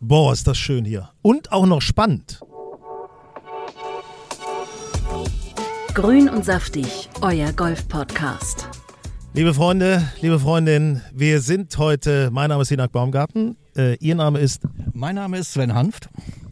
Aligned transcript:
Boah, 0.00 0.32
ist 0.32 0.46
das 0.46 0.56
schön 0.56 0.84
hier. 0.84 1.10
Und 1.22 1.50
auch 1.50 1.66
noch 1.66 1.82
spannend. 1.82 2.40
Grün 5.92 6.28
und 6.28 6.44
saftig, 6.44 7.08
euer 7.20 7.52
Golf-Podcast. 7.52 8.68
Liebe 9.34 9.52
Freunde, 9.54 10.08
liebe 10.20 10.38
Freundinnen, 10.38 11.02
wir 11.12 11.40
sind 11.40 11.76
heute, 11.78 12.30
mein 12.30 12.48
Name 12.48 12.62
ist 12.62 12.68
Hinak 12.68 12.92
Baumgarten, 12.92 13.56
äh, 13.76 13.96
Ihr 13.96 14.14
Name 14.14 14.38
ist 14.38 14.62
Mein 14.92 15.16
Name 15.16 15.38
ist 15.38 15.52
Sven 15.52 15.74
Hanft. 15.74 16.08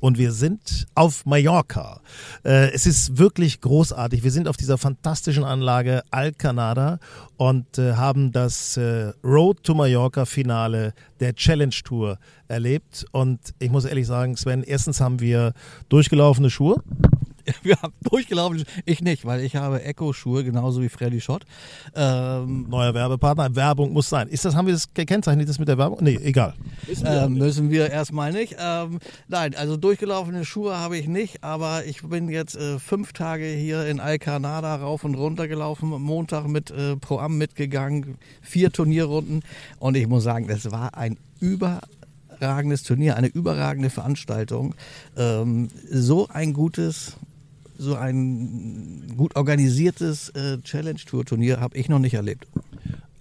Und 0.07 0.19
wir 0.19 0.31
sind 0.31 0.87
auf 0.95 1.27
Mallorca. 1.27 2.01
Äh, 2.45 2.71
es 2.71 2.87
ist 2.87 3.19
wirklich 3.19 3.61
großartig. 3.61 4.23
Wir 4.23 4.31
sind 4.31 4.47
auf 4.47 4.57
dieser 4.57 4.79
fantastischen 4.79 5.43
Anlage 5.43 6.05
Alcanada 6.13 7.01
und 7.37 7.77
äh, 7.79 7.95
haben 7.95 8.31
das 8.31 8.77
äh, 8.77 9.13
Road 9.25 9.65
to 9.65 9.75
Mallorca 9.75 10.25
Finale 10.25 10.95
der 11.19 11.35
Challenge 11.35 11.75
Tour 11.83 12.21
erlebt. 12.47 13.05
Und 13.11 13.41
ich 13.59 13.73
muss 13.73 13.85
ehrlich 13.85 14.07
sagen, 14.07 14.37
Sven, 14.37 14.63
erstens 14.63 15.01
haben 15.01 15.19
wir 15.19 15.55
durchgelaufene 15.89 16.51
Schuhe. 16.51 16.81
Wir 17.63 17.77
haben 17.83 17.93
durchgelaufen. 18.03 18.65
Ich 18.85 19.01
nicht, 19.03 19.25
weil 19.25 19.41
ich 19.43 19.57
habe 19.57 19.83
Echo-Schuhe, 19.83 20.45
genauso 20.45 20.83
wie 20.83 20.89
Freddy 20.89 21.21
Schott. 21.21 21.45
Ähm, 21.95 22.67
Neuer 22.69 22.95
Werbepartner. 22.95 23.55
Werbung 23.55 23.93
muss 23.93 24.09
sein. 24.09 24.29
Ist 24.29 24.45
das, 24.45 24.55
haben 24.55 24.67
wir 24.67 24.75
das 24.75 24.93
gekennzeichnet, 24.93 25.49
das 25.49 25.59
mit 25.59 25.69
der 25.69 25.79
Werbung? 25.79 25.99
Nee, 26.01 26.19
egal. 26.23 26.55
ähm, 27.05 27.35
müssen 27.35 27.71
wir 27.71 27.91
erstmal 27.91 28.33
nicht. 28.33 28.57
Ähm, 28.59 28.99
nein, 29.29 29.55
also 29.55 29.77
durchgelaufene 29.77 30.45
Schuhe 30.45 30.79
habe 30.79 30.97
ich 30.97 31.09
nicht, 31.09 31.43
aber 31.45 31.85
ich 31.85 32.03
bin 32.03 32.29
jetzt 32.29 32.57
äh, 32.57 32.79
fünf 32.79 33.13
Tage 33.13 33.47
hier 33.47 33.87
in 33.87 34.01
Alcanada 34.01 34.77
rauf 34.77 35.05
und 35.05 35.15
runter 35.15 35.49
gelaufen, 35.49 35.89
Montag 35.89 36.49
mit 36.49 36.71
äh, 36.71 36.97
Pro 36.97 37.19
Am 37.19 37.39
mitgegangen, 37.39 38.19
vier 38.43 38.73
Turnierrunden 38.73 39.43
und 39.79 39.97
ich 39.97 40.07
muss 40.07 40.25
sagen, 40.25 40.49
das 40.49 40.71
war 40.71 40.97
ein 40.97 41.19
überragendes 41.41 42.83
Turnier, 42.83 43.17
eine 43.17 43.29
überragende 43.29 43.91
Veranstaltung. 43.91 44.75
Ähm, 45.17 45.69
so 45.91 46.29
ein 46.29 46.53
gutes 46.53 47.17
so 47.79 47.95
ein 47.95 49.15
gut 49.17 49.37
organisiertes 49.37 50.31
äh, 50.31 50.59
Challenge-Tour-Turnier 50.59 51.61
habe 51.61 51.77
ich 51.77 51.89
noch 51.89 51.99
nicht 51.99 52.15
erlebt. 52.15 52.47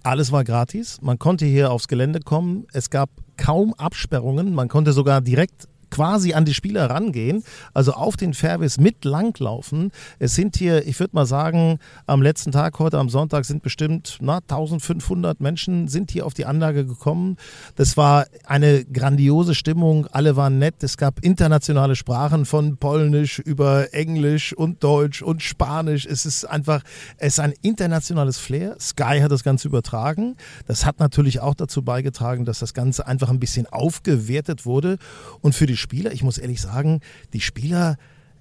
Alles 0.02 0.30
war 0.30 0.44
gratis. 0.44 1.00
Man 1.02 1.18
konnte 1.18 1.46
hier 1.46 1.72
aufs 1.72 1.88
Gelände 1.88 2.20
kommen. 2.20 2.66
Es 2.72 2.90
gab 2.90 3.10
kaum 3.36 3.74
Absperrungen. 3.74 4.54
Man 4.54 4.68
konnte 4.68 4.92
sogar 4.92 5.20
direkt 5.20 5.68
quasi 5.96 6.34
an 6.34 6.44
die 6.44 6.52
Spieler 6.52 6.90
rangehen, 6.90 7.42
also 7.72 7.92
auf 7.92 8.18
den 8.18 8.34
Fairways 8.34 8.78
mit 8.78 9.06
langlaufen. 9.06 9.92
Es 10.18 10.34
sind 10.34 10.56
hier, 10.56 10.86
ich 10.86 11.00
würde 11.00 11.16
mal 11.16 11.24
sagen, 11.24 11.78
am 12.06 12.20
letzten 12.20 12.52
Tag, 12.52 12.78
heute 12.80 12.98
am 12.98 13.08
Sonntag, 13.08 13.46
sind 13.46 13.62
bestimmt 13.62 14.18
na, 14.20 14.36
1500 14.36 15.40
Menschen 15.40 15.88
sind 15.88 16.10
hier 16.10 16.26
auf 16.26 16.34
die 16.34 16.44
Anlage 16.44 16.84
gekommen. 16.84 17.38
Das 17.76 17.96
war 17.96 18.26
eine 18.44 18.84
grandiose 18.84 19.54
Stimmung. 19.54 20.06
Alle 20.08 20.36
waren 20.36 20.58
nett. 20.58 20.82
Es 20.82 20.98
gab 20.98 21.20
internationale 21.20 21.96
Sprachen 21.96 22.44
von 22.44 22.76
Polnisch 22.76 23.38
über 23.38 23.94
Englisch 23.94 24.52
und 24.52 24.84
Deutsch 24.84 25.22
und 25.22 25.42
Spanisch. 25.42 26.04
Es 26.04 26.26
ist 26.26 26.44
einfach, 26.44 26.82
es 27.16 27.34
ist 27.34 27.40
ein 27.40 27.54
internationales 27.62 28.36
Flair. 28.36 28.76
Sky 28.78 29.20
hat 29.22 29.32
das 29.32 29.44
Ganze 29.44 29.66
übertragen. 29.66 30.36
Das 30.66 30.84
hat 30.84 31.00
natürlich 31.00 31.40
auch 31.40 31.54
dazu 31.54 31.80
beigetragen, 31.80 32.44
dass 32.44 32.58
das 32.58 32.74
Ganze 32.74 33.06
einfach 33.06 33.30
ein 33.30 33.40
bisschen 33.40 33.66
aufgewertet 33.66 34.66
wurde. 34.66 34.98
Und 35.40 35.54
für 35.54 35.64
die 35.64 35.85
Spieler, 35.86 36.10
ich 36.10 36.24
muss 36.24 36.36
ehrlich 36.36 36.60
sagen, 36.60 37.00
die 37.32 37.40
Spieler, 37.40 37.96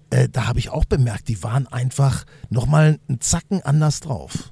äh, 0.09 0.27
da 0.27 0.47
habe 0.47 0.57
ich 0.57 0.69
auch 0.69 0.83
bemerkt, 0.85 1.27
die 1.27 1.43
waren 1.43 1.67
einfach 1.67 2.25
nochmal 2.49 2.97
einen 3.07 3.21
Zacken 3.21 3.61
anders 3.61 3.99
drauf. 3.99 4.51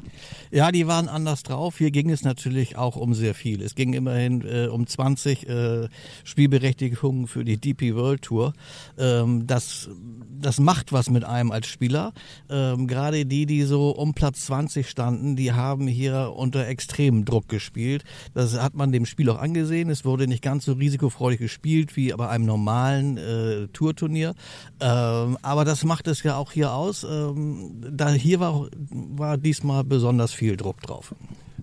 Ja, 0.53 0.72
die 0.72 0.86
waren 0.86 1.09
anders 1.09 1.41
drauf. 1.41 1.80
Hier 1.80 1.90
ging 1.90 2.12
es 2.12 2.22
natürlich 2.22 2.78
auch 2.78 2.96
um 2.96 3.16
sehr 3.16 3.34
viel. 3.34 3.64
Es 3.64 3.74
ging 3.74 3.94
immerhin 3.94 4.46
äh, 4.46 4.68
um 4.68 4.86
20 4.86 5.50
äh, 5.50 5.88
Spielberechtigungen 6.24 7.25
für 7.25 7.44
die 7.44 7.58
DP 7.58 7.96
World 7.96 8.22
Tour. 8.22 8.53
Ähm, 9.00 9.47
das, 9.47 9.90
das 10.40 10.59
macht 10.59 10.94
was 10.94 11.09
mit 11.09 11.24
einem 11.24 11.52
als 11.52 11.66
Spieler. 11.66 12.14
Ähm, 12.52 12.86
Gerade 12.86 13.25
die, 13.25 13.47
die 13.47 13.64
so 13.64 13.90
um 13.90 14.14
Platz 14.14 14.46
20 14.46 14.88
standen, 14.88 15.36
die 15.36 15.53
haben 15.53 15.88
hier 15.88 16.34
unter 16.36 16.68
extremem 16.68 17.25
Druck 17.25 17.50
gespielt. 17.50 18.03
Das 18.35 18.53
hat 18.53 18.75
man 18.75 18.91
dem 18.91 19.08
Spiel 19.08 19.31
auch 19.31 19.40
angesehen. 19.40 19.90
Es 19.90 20.06
wurde 20.06 20.28
nicht 20.28 20.44
ganz 20.44 20.66
so 20.66 20.74
risikofreudig 20.74 21.40
gespielt 21.40 21.96
wie 21.96 22.14
bei 22.14 22.30
einem 22.30 22.46
normalen 22.46 23.18
äh, 23.18 23.70
Tourturnier. 23.70 24.35
Ähm, 24.80 25.35
aber 25.41 25.66
das 25.66 25.84
macht 25.84 26.08
es 26.08 26.22
ja 26.22 26.35
auch 26.35 26.52
hier 26.52 26.74
aus. 26.74 27.03
Ähm, 27.03 27.81
da 27.91 28.12
hier 28.12 28.40
war, 28.40 28.68
war 28.91 29.40
diesmal 29.40 29.84
besonders 29.84 30.31
viel 30.31 30.42
Druck 30.51 30.81
drauf. 30.81 31.13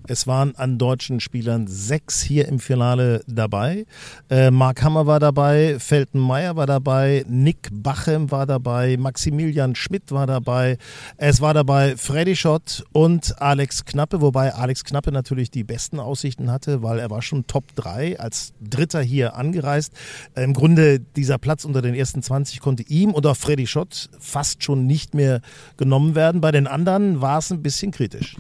Es 0.07 0.27
waren 0.27 0.57
an 0.57 0.79
deutschen 0.79 1.21
Spielern 1.21 1.67
sechs 1.69 2.21
hier 2.21 2.49
im 2.49 2.59
Finale 2.59 3.23
dabei. 3.29 3.85
Äh, 4.29 4.51
Mark 4.51 4.83
Hammer 4.83 5.07
war 5.07 5.21
dabei, 5.21 5.79
Felten 5.79 6.19
Meyer 6.19 6.57
war 6.57 6.67
dabei, 6.67 7.25
Nick 7.29 7.69
Bachem 7.71 8.31
war 8.31 8.47
dabei, 8.47 8.97
Maximilian 8.97 9.77
Schmidt 9.77 10.11
war 10.11 10.27
dabei. 10.27 10.79
Es 11.17 11.41
war 11.41 11.55
dabei 11.55 11.97
Freddy 11.97 12.35
Schott 12.35 12.85
und 12.93 13.41
Alex 13.41 13.85
Knappe, 13.85 14.21
wobei 14.21 14.53
Alex 14.55 14.85
Knappe 14.85 15.13
natürlich 15.13 15.51
die 15.51 15.65
besten 15.65 16.01
Aussichten 16.01 16.51
hatte, 16.51 16.83
weil 16.83 16.99
er 16.99 17.11
war 17.11 17.23
schon 17.23 17.47
Top 17.47 17.65
3 17.77 18.19
als 18.19 18.53
Dritter 18.61 19.03
hier 19.03 19.37
angereist. 19.37 19.93
Äh, 20.35 20.43
Im 20.43 20.55
Grunde 20.55 20.99
dieser 20.99 21.39
Platz 21.39 21.65
unter 21.65 21.83
den 21.83 21.95
ersten 21.95 22.23
20 22.23 22.59
konnte 22.61 22.83
ihm 22.85 23.13
und 23.13 23.27
auch 23.27 23.37
Freddy 23.37 23.67
Schott 23.67 24.09
fast 24.19 24.65
schon 24.65 24.87
nicht 24.87 25.15
mehr 25.15 25.41
genommen 25.77 26.15
werden. 26.15 26.41
Bei 26.41 26.51
den 26.51 26.67
anderen 26.67 27.21
war 27.21 27.39
es 27.39 27.53
ein 27.53 27.63
bisschen 27.63 27.93
kritisch. 27.93 28.37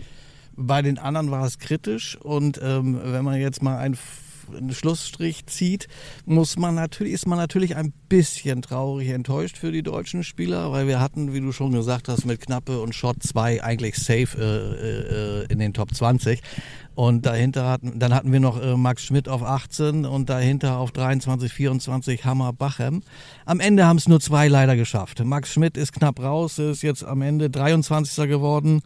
Bei 0.62 0.82
den 0.82 0.98
anderen 0.98 1.30
war 1.30 1.46
es 1.46 1.58
kritisch 1.58 2.18
und 2.20 2.60
ähm, 2.62 3.00
wenn 3.02 3.24
man 3.24 3.40
jetzt 3.40 3.62
mal 3.62 3.78
einen, 3.78 3.96
einen 4.54 4.74
Schlussstrich 4.74 5.46
zieht, 5.46 5.88
muss 6.26 6.58
man 6.58 6.74
natürlich, 6.74 7.14
ist 7.14 7.26
man 7.26 7.38
natürlich 7.38 7.76
ein 7.76 7.94
bisschen 8.10 8.60
traurig 8.60 9.08
enttäuscht 9.08 9.56
für 9.56 9.72
die 9.72 9.82
deutschen 9.82 10.22
Spieler, 10.22 10.70
weil 10.70 10.86
wir 10.86 11.00
hatten, 11.00 11.32
wie 11.32 11.40
du 11.40 11.52
schon 11.52 11.72
gesagt 11.72 12.08
hast, 12.08 12.26
mit 12.26 12.42
Knappe 12.42 12.78
und 12.82 12.94
Schott 12.94 13.22
zwei 13.22 13.64
eigentlich 13.64 13.96
safe 13.96 14.36
äh, 14.38 15.44
äh, 15.44 15.52
in 15.52 15.58
den 15.58 15.72
Top 15.72 15.94
20. 15.94 16.42
Und 16.94 17.24
dahinter 17.24 17.66
hatten, 17.66 17.98
dann 17.98 18.12
hatten 18.12 18.30
wir 18.30 18.40
noch 18.40 18.60
äh, 18.62 18.76
Max 18.76 19.02
Schmidt 19.02 19.30
auf 19.30 19.42
18 19.42 20.04
und 20.04 20.28
dahinter 20.28 20.76
auf 20.76 20.92
23, 20.92 21.50
24 21.50 22.26
Hammer 22.26 22.52
Bachem. 22.52 23.02
Am 23.46 23.60
Ende 23.60 23.86
haben 23.86 23.96
es 23.96 24.08
nur 24.08 24.20
zwei 24.20 24.48
leider 24.48 24.76
geschafft. 24.76 25.24
Max 25.24 25.50
Schmidt 25.54 25.78
ist 25.78 25.94
knapp 25.94 26.20
raus, 26.20 26.58
ist 26.58 26.82
jetzt 26.82 27.02
am 27.02 27.22
Ende 27.22 27.48
23. 27.48 28.28
geworden. 28.28 28.82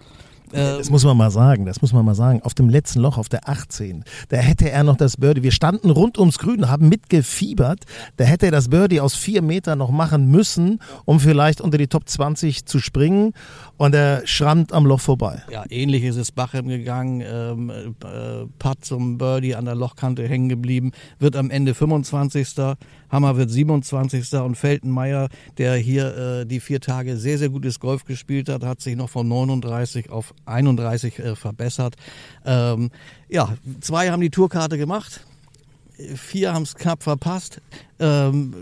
Das 0.55 0.91
muss 0.91 1.05
man 1.05 1.17
mal 1.17 1.31
sagen, 1.31 1.67
das 1.67 1.83
muss 1.83 1.93
man 1.93 2.05
mal 2.05 2.15
sagen. 2.15 2.43
Auf 2.43 2.55
dem 2.55 2.69
letzten 2.69 3.01
Loch, 3.01 3.19
auf 3.19 3.29
der 3.29 3.49
18, 3.49 4.05
da 4.29 4.37
hätte 4.37 4.71
er 4.71 4.85
noch 4.85 4.97
das 4.97 5.17
Birdie. 5.17 5.43
Wir 5.43 5.53
standen 5.53 5.91
rund 5.91 6.19
ums 6.19 6.39
Grün, 6.39 6.69
haben 6.69 6.89
mitgefiebert. 6.89 7.85
Da 8.17 8.25
hätte 8.25 8.47
er 8.47 8.53
das 8.53 8.69
Birdie 8.69 9.01
aus 9.01 9.15
vier 9.15 9.43
Metern 9.43 9.79
noch 9.79 9.91
machen 9.91 10.31
müssen, 10.31 10.81
um 11.05 11.21
vielleicht 11.21 11.61
unter 11.61 11.79
die 11.79 11.89
Top 11.89 12.09
20 12.09 12.67
zu 12.67 12.79
springen. 12.79 13.33
Und 13.77 13.95
er 13.95 14.27
schrammt 14.27 14.73
am 14.73 14.87
Loch 14.87 15.01
vorbei. 15.01 15.43
Ja, 15.51 15.65
ähnlich 15.69 16.05
ist 16.05 16.17
es 16.17 16.31
Bachem 16.31 16.69
gegangen. 16.69 17.23
Ähm, 17.27 17.71
äh, 17.71 18.47
Putt 18.59 18.85
zum 18.85 19.19
Birdie 19.19 19.57
an 19.57 19.65
der 19.65 19.75
Lochkante 19.75 20.27
hängen 20.29 20.49
geblieben. 20.49 20.93
Wird 21.19 21.35
am 21.37 21.51
Ende 21.51 21.75
25. 21.75 22.55
Hammer 23.11 23.37
wird 23.37 23.51
27. 23.51 24.33
Und 24.35 24.57
Feltenmeier, 24.57 25.29
der 25.59 25.75
hier 25.77 26.17
äh, 26.17 26.47
die 26.47 26.61
vier 26.61 26.81
Tage 26.81 27.17
sehr, 27.17 27.39
sehr 27.39 27.49
gutes 27.49 27.81
Golf 27.81 28.05
gespielt 28.05 28.49
hat, 28.49 28.63
hat 28.65 28.81
sich 28.81 28.97
noch 28.97 29.11
von 29.11 29.27
39 29.27 30.11
auf 30.11 30.35
31 30.47 31.19
äh, 31.19 31.37
verbessert. 31.37 31.97
Ähm, 32.45 32.91
ja, 33.29 33.57
zwei 33.81 34.11
haben 34.11 34.21
die 34.21 34.31
Tourkarte 34.31 34.79
gemacht. 34.79 35.21
Vier 36.17 36.53
haben 36.53 36.65
es 36.65 36.75
knapp 36.75 37.05
verpasst. 37.05 37.61
Ähm, 38.01 38.53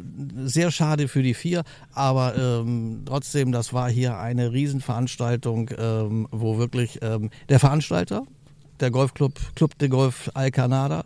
sehr 0.44 0.70
schade 0.70 1.08
für 1.08 1.22
die 1.22 1.32
vier, 1.32 1.62
aber 1.94 2.36
ähm, 2.36 3.02
trotzdem, 3.06 3.52
das 3.52 3.72
war 3.72 3.90
hier 3.90 4.18
eine 4.18 4.52
Riesenveranstaltung, 4.52 5.70
ähm, 5.78 6.28
wo 6.30 6.58
wirklich 6.58 6.98
ähm, 7.00 7.30
der 7.48 7.58
Veranstalter, 7.58 8.24
der 8.80 8.90
Golfclub 8.90 9.40
Club 9.54 9.78
de 9.78 9.88
Golf 9.88 10.30
Alcanada, 10.34 11.04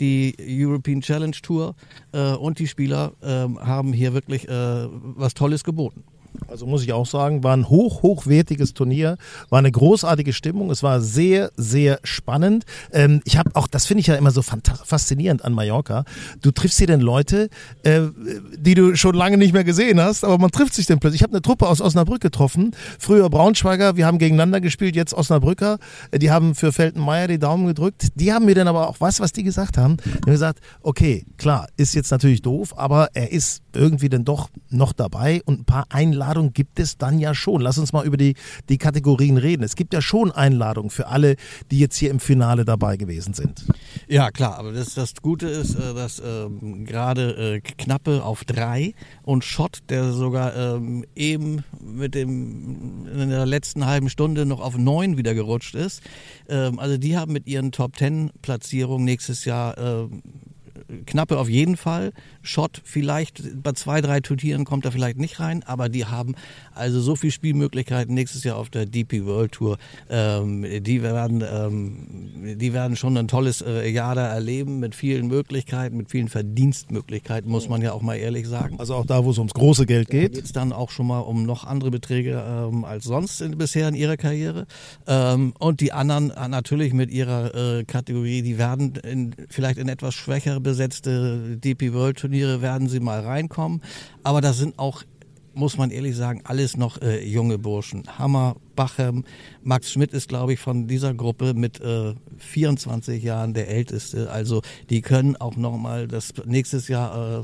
die 0.00 0.34
European 0.40 1.00
Challenge 1.00 1.36
Tour 1.42 1.76
äh, 2.12 2.32
und 2.32 2.58
die 2.58 2.66
Spieler 2.66 3.12
ähm, 3.22 3.60
haben 3.60 3.92
hier 3.92 4.14
wirklich 4.14 4.48
äh, 4.48 4.88
was 4.90 5.34
Tolles 5.34 5.62
geboten. 5.62 6.02
Also 6.46 6.66
muss 6.66 6.82
ich 6.82 6.92
auch 6.92 7.06
sagen, 7.06 7.42
war 7.42 7.56
ein 7.56 7.68
hoch, 7.68 8.02
hochwertiges 8.02 8.74
Turnier, 8.74 9.16
war 9.50 9.58
eine 9.58 9.72
großartige 9.72 10.32
Stimmung, 10.32 10.70
es 10.70 10.82
war 10.82 11.00
sehr, 11.00 11.50
sehr 11.56 11.98
spannend. 12.04 12.64
Ähm, 12.92 13.20
ich 13.24 13.36
habe 13.36 13.50
auch, 13.54 13.66
das 13.66 13.86
finde 13.86 14.00
ich 14.00 14.06
ja 14.06 14.14
immer 14.14 14.30
so 14.30 14.42
faszinierend 14.42 15.44
an 15.44 15.52
Mallorca, 15.52 16.04
du 16.40 16.50
triffst 16.50 16.78
hier 16.78 16.86
denn 16.86 17.00
Leute, 17.00 17.48
äh, 17.82 18.02
die 18.56 18.74
du 18.74 18.96
schon 18.96 19.14
lange 19.14 19.36
nicht 19.36 19.52
mehr 19.52 19.64
gesehen 19.64 20.00
hast, 20.00 20.24
aber 20.24 20.38
man 20.38 20.50
trifft 20.50 20.74
sich 20.74 20.86
dann 20.86 21.00
plötzlich. 21.00 21.20
Ich 21.20 21.22
habe 21.22 21.32
eine 21.32 21.42
Truppe 21.42 21.66
aus 21.66 21.80
Osnabrück 21.80 22.20
getroffen, 22.20 22.72
früher 22.98 23.28
Braunschweiger, 23.28 23.96
wir 23.96 24.06
haben 24.06 24.18
gegeneinander 24.18 24.60
gespielt, 24.60 24.94
jetzt 24.94 25.14
Osnabrücker, 25.14 25.78
äh, 26.12 26.18
die 26.18 26.30
haben 26.30 26.54
für 26.54 26.72
Feltenmeier 26.72 27.26
die 27.28 27.38
Daumen 27.38 27.66
gedrückt, 27.66 28.08
die 28.14 28.32
haben 28.32 28.46
mir 28.46 28.54
dann 28.54 28.68
aber 28.68 28.88
auch, 28.88 28.96
was, 29.00 29.20
was 29.20 29.32
die 29.32 29.42
gesagt 29.42 29.76
haben? 29.76 29.96
Die 30.04 30.12
haben 30.12 30.32
gesagt, 30.32 30.60
okay, 30.82 31.26
klar, 31.36 31.66
ist 31.76 31.94
jetzt 31.94 32.10
natürlich 32.10 32.42
doof, 32.42 32.74
aber 32.76 33.08
er 33.14 33.32
ist 33.32 33.62
irgendwie 33.74 34.08
dann 34.08 34.24
doch 34.24 34.48
noch 34.70 34.92
dabei 34.92 35.42
und 35.44 35.60
ein 35.60 35.64
paar 35.64 35.86
Einladungen 35.90 36.27
gibt 36.52 36.80
es 36.80 36.98
dann 36.98 37.18
ja 37.18 37.34
schon. 37.34 37.60
Lass 37.60 37.78
uns 37.78 37.92
mal 37.92 38.06
über 38.06 38.16
die, 38.16 38.34
die 38.68 38.78
Kategorien 38.78 39.36
reden. 39.36 39.62
Es 39.62 39.76
gibt 39.76 39.92
ja 39.92 40.00
schon 40.00 40.30
Einladungen 40.30 40.90
für 40.90 41.08
alle, 41.08 41.36
die 41.70 41.78
jetzt 41.78 41.96
hier 41.96 42.10
im 42.10 42.20
Finale 42.20 42.64
dabei 42.64 42.96
gewesen 42.96 43.34
sind. 43.34 43.64
Ja, 44.08 44.30
klar, 44.30 44.58
aber 44.58 44.72
das, 44.72 44.94
das 44.94 45.14
Gute 45.22 45.48
ist, 45.48 45.74
äh, 45.74 45.94
dass 45.94 46.22
ähm, 46.24 46.84
gerade 46.84 47.56
äh, 47.56 47.60
Knappe 47.60 48.22
auf 48.24 48.44
drei 48.44 48.94
und 49.22 49.44
Schott, 49.44 49.78
der 49.88 50.12
sogar 50.12 50.56
ähm, 50.56 51.04
eben 51.14 51.64
mit 51.80 52.14
dem 52.14 53.06
in 53.06 53.30
der 53.30 53.46
letzten 53.46 53.86
halben 53.86 54.08
Stunde 54.08 54.46
noch 54.46 54.60
auf 54.60 54.76
neun 54.76 55.16
wieder 55.16 55.34
gerutscht 55.34 55.74
ist. 55.74 56.02
Ähm, 56.48 56.78
also 56.78 56.98
die 56.98 57.16
haben 57.16 57.32
mit 57.32 57.46
ihren 57.46 57.72
Top 57.72 57.96
Ten 57.96 58.30
Platzierungen 58.42 59.04
nächstes 59.04 59.44
Jahr 59.44 59.76
äh, 59.78 60.08
Knappe 61.06 61.38
auf 61.38 61.48
jeden 61.48 61.76
Fall. 61.76 62.12
Schott 62.48 62.80
vielleicht 62.84 63.62
bei 63.62 63.72
zwei, 63.72 64.00
drei 64.00 64.20
Turnieren 64.20 64.64
kommt 64.64 64.84
er 64.84 64.92
vielleicht 64.92 65.18
nicht 65.18 65.38
rein, 65.38 65.62
aber 65.64 65.88
die 65.88 66.06
haben 66.06 66.34
also 66.74 67.00
so 67.00 67.14
viele 67.14 67.30
Spielmöglichkeiten 67.30 68.14
nächstes 68.14 68.44
Jahr 68.44 68.56
auf 68.56 68.70
der 68.70 68.86
DP 68.86 69.24
World 69.24 69.52
Tour. 69.52 69.78
Ähm, 70.08 70.64
die 70.82 71.02
werden, 71.02 71.44
ähm, 71.46 72.56
die 72.58 72.72
werden 72.72 72.96
schon 72.96 73.16
ein 73.16 73.28
tolles 73.28 73.60
äh, 73.60 73.88
Jahr 73.90 74.14
da 74.14 74.26
erleben 74.26 74.78
mit 74.80 74.94
vielen 74.94 75.26
Möglichkeiten, 75.28 75.96
mit 75.96 76.10
vielen 76.10 76.28
Verdienstmöglichkeiten, 76.28 77.50
muss 77.50 77.68
man 77.68 77.82
ja 77.82 77.92
auch 77.92 78.02
mal 78.02 78.16
ehrlich 78.16 78.48
sagen. 78.48 78.76
Also 78.78 78.94
auch 78.94 79.06
da, 79.06 79.24
wo 79.24 79.30
es 79.30 79.38
ums 79.38 79.52
große 79.54 79.86
Geld 79.86 80.08
geht. 80.08 80.32
Geht 80.32 80.44
es 80.44 80.52
dann 80.52 80.72
auch 80.72 80.90
schon 80.90 81.06
mal 81.06 81.20
um 81.20 81.44
noch 81.44 81.64
andere 81.64 81.90
Beträge 81.90 82.42
ähm, 82.46 82.84
als 82.84 83.04
sonst 83.04 83.40
in, 83.40 83.58
bisher 83.58 83.88
in 83.88 83.94
ihrer 83.94 84.16
Karriere. 84.16 84.66
Ähm, 85.06 85.52
und 85.58 85.80
die 85.80 85.92
anderen 85.92 86.30
äh, 86.30 86.48
natürlich 86.48 86.92
mit 86.92 87.10
ihrer 87.10 87.54
äh, 87.54 87.84
Kategorie, 87.84 88.42
die 88.42 88.58
werden 88.58 88.94
in, 88.96 89.34
vielleicht 89.50 89.78
in 89.78 89.88
etwas 89.88 90.14
schwächer 90.14 90.60
besetzte 90.60 91.58
DP 91.58 91.92
World 91.92 92.18
Turniere 92.38 92.62
werden 92.62 92.88
sie 92.88 93.00
mal 93.00 93.20
reinkommen. 93.20 93.82
Aber 94.22 94.40
das 94.40 94.58
sind 94.58 94.78
auch 94.78 95.02
muss 95.54 95.76
man 95.76 95.90
ehrlich 95.90 96.14
sagen, 96.14 96.42
alles 96.44 96.76
noch 96.76 97.02
äh, 97.02 97.26
junge 97.26 97.58
Burschen. 97.58 98.04
Hammer, 98.16 98.54
Bachem, 98.76 99.24
Max 99.64 99.90
Schmidt 99.90 100.12
ist, 100.12 100.28
glaube 100.28 100.52
ich, 100.52 100.60
von 100.60 100.86
dieser 100.86 101.14
Gruppe 101.14 101.52
mit 101.52 101.80
äh, 101.80 102.14
24 102.36 103.20
Jahren 103.20 103.54
der 103.54 103.66
Älteste. 103.66 104.30
Also 104.30 104.62
die 104.88 105.00
können 105.00 105.34
auch 105.34 105.56
nochmal 105.56 106.06
das 106.06 106.32
nächstes 106.44 106.86
Jahr 106.86 107.40
äh, 107.40 107.42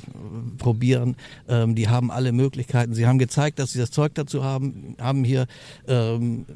probieren. 0.59 1.17
Ähm, 1.49 1.75
die 1.75 1.89
haben 1.89 2.13
alle 2.13 2.31
Möglichkeiten. 2.31 2.95
Sie 2.95 3.05
haben 3.05 3.19
gezeigt, 3.19 3.59
dass 3.59 3.73
sie 3.73 3.81
das 3.81 3.91
Zeug 3.91 4.15
dazu 4.15 4.45
haben, 4.45 4.95
haben 5.01 5.25
hier 5.25 5.49
ähm, 5.89 6.47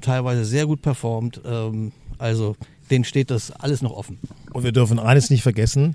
teilweise 0.00 0.44
sehr 0.44 0.66
gut 0.66 0.82
performt. 0.82 1.40
Ähm, 1.44 1.92
also 2.18 2.56
denen 2.90 3.04
steht 3.04 3.30
das 3.30 3.52
alles 3.52 3.82
noch 3.82 3.92
offen. 3.92 4.18
Und 4.52 4.64
wir 4.64 4.72
dürfen 4.72 4.98
eines 4.98 5.30
nicht 5.30 5.42
vergessen. 5.42 5.94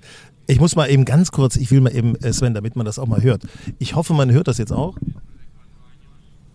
Ich 0.49 0.59
muss 0.59 0.75
mal 0.75 0.89
eben 0.89 1.05
ganz 1.05 1.31
kurz, 1.31 1.57
ich 1.57 1.69
will 1.69 1.79
mal 1.79 1.95
eben, 1.95 2.15
äh, 2.15 2.33
Sven, 2.33 2.55
damit 2.55 2.75
man 2.75 2.83
das 2.83 2.97
auch 2.97 3.05
mal 3.05 3.21
hört. 3.21 3.43
Ich 3.77 3.95
hoffe, 3.95 4.15
man 4.15 4.31
hört 4.31 4.47
das 4.47 4.57
jetzt 4.57 4.73
auch. 4.73 4.97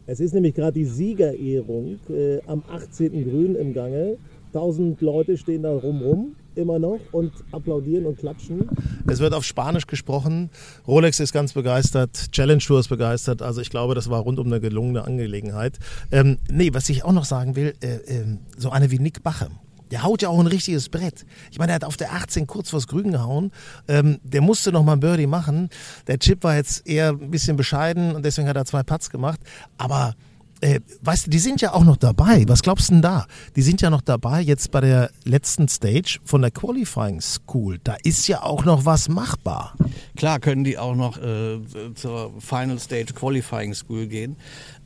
Es 0.09 0.19
ist 0.19 0.35
nämlich 0.35 0.55
gerade 0.55 0.73
die 0.73 0.85
Siegerehrung 0.85 2.01
äh, 2.11 2.41
am 2.49 2.65
18. 2.69 3.13
Grün 3.23 3.55
im 3.55 3.73
Gange. 3.73 4.17
Tausend 4.53 5.01
Leute 5.01 5.39
stehen 5.39 5.63
da 5.63 5.71
rumrum 5.71 6.35
immer 6.57 6.81
noch 6.81 6.99
und 7.13 7.33
applaudieren 7.53 8.07
und 8.07 8.19
klatschen. 8.19 8.69
Es 9.07 9.21
wird 9.21 9.33
auf 9.33 9.45
Spanisch 9.45 9.87
gesprochen. 9.87 10.51
Rolex 10.89 11.21
ist 11.21 11.33
ganz 11.33 11.53
begeistert, 11.53 12.33
Challenge 12.33 12.59
Tour 12.61 12.81
ist 12.81 12.89
begeistert. 12.89 13.43
Also 13.43 13.61
ich 13.61 13.71
glaube, 13.71 13.95
das 13.95 14.11
war 14.11 14.21
rundum 14.21 14.47
eine 14.47 14.61
gelungene 14.61 15.05
Angelegenheit. 15.05 15.79
Ähm, 16.11 16.39
nee, 16.51 16.71
was 16.73 16.89
ich 16.89 17.05
auch 17.05 17.13
noch 17.13 17.25
sagen 17.25 17.55
will, 17.55 17.75
äh, 17.81 17.95
äh, 17.95 18.39
so 18.57 18.71
eine 18.71 18.91
wie 18.91 18.99
Nick 18.99 19.23
Bachem 19.23 19.53
der 19.91 20.03
haut 20.03 20.23
ja 20.23 20.29
auch 20.29 20.39
ein 20.39 20.47
richtiges 20.47 20.89
Brett. 20.89 21.25
Ich 21.51 21.59
meine, 21.59 21.73
er 21.73 21.77
hat 21.77 21.85
auf 21.85 21.97
der 21.97 22.13
18 22.13 22.47
kurz 22.47 22.71
vors 22.71 22.87
Grün 22.87 23.13
gehauen. 23.13 23.53
Ähm, 23.89 24.19
der 24.23 24.41
musste 24.41 24.73
noch 24.73 24.85
mal 24.85 24.95
ein 24.95 25.01
Birdie 25.01 25.27
machen. 25.27 25.69
Der 26.07 26.19
Chip 26.19 26.43
war 26.43 26.57
jetzt 26.57 26.87
eher 26.87 27.11
ein 27.11 27.31
bisschen 27.31 27.57
bescheiden 27.57 28.15
und 28.15 28.25
deswegen 28.25 28.49
hat 28.49 28.57
er 28.57 28.65
zwei 28.65 28.83
Putts 28.83 29.11
gemacht. 29.11 29.41
Aber 29.79 30.15
äh, 30.61 30.81
weißt 31.03 31.27
du, 31.27 31.31
die 31.31 31.39
sind 31.39 31.61
ja 31.61 31.75
auch 31.75 31.85
noch 31.85 31.99
dabei. 31.99 32.45
Was 32.49 32.63
glaubst 32.63 32.89
du 32.89 32.95
denn 32.95 33.03
da? 33.03 33.27
Die 33.55 33.61
sind 33.61 33.83
ja 33.83 33.91
noch 33.91 34.01
dabei 34.01 34.41
jetzt 34.41 34.71
bei 34.71 34.81
der 34.81 35.11
letzten 35.25 35.69
Stage 35.69 36.21
von 36.25 36.41
der 36.41 36.51
Qualifying 36.51 37.21
School. 37.21 37.79
Da 37.85 37.97
ist 38.03 38.27
ja 38.29 38.43
auch 38.43 38.65
noch 38.65 38.87
was 38.87 39.11
machbar. 39.11 39.77
Klar 40.17 40.41
können 40.41 40.65
die 40.65 40.79
auch 40.79 40.95
noch 40.95 41.19
äh, 41.19 41.61
zur 41.95 42.33
Final 42.41 42.79
Stage 42.79 43.13
Qualifying 43.15 43.75
School 43.75 44.07
gehen. 44.07 44.37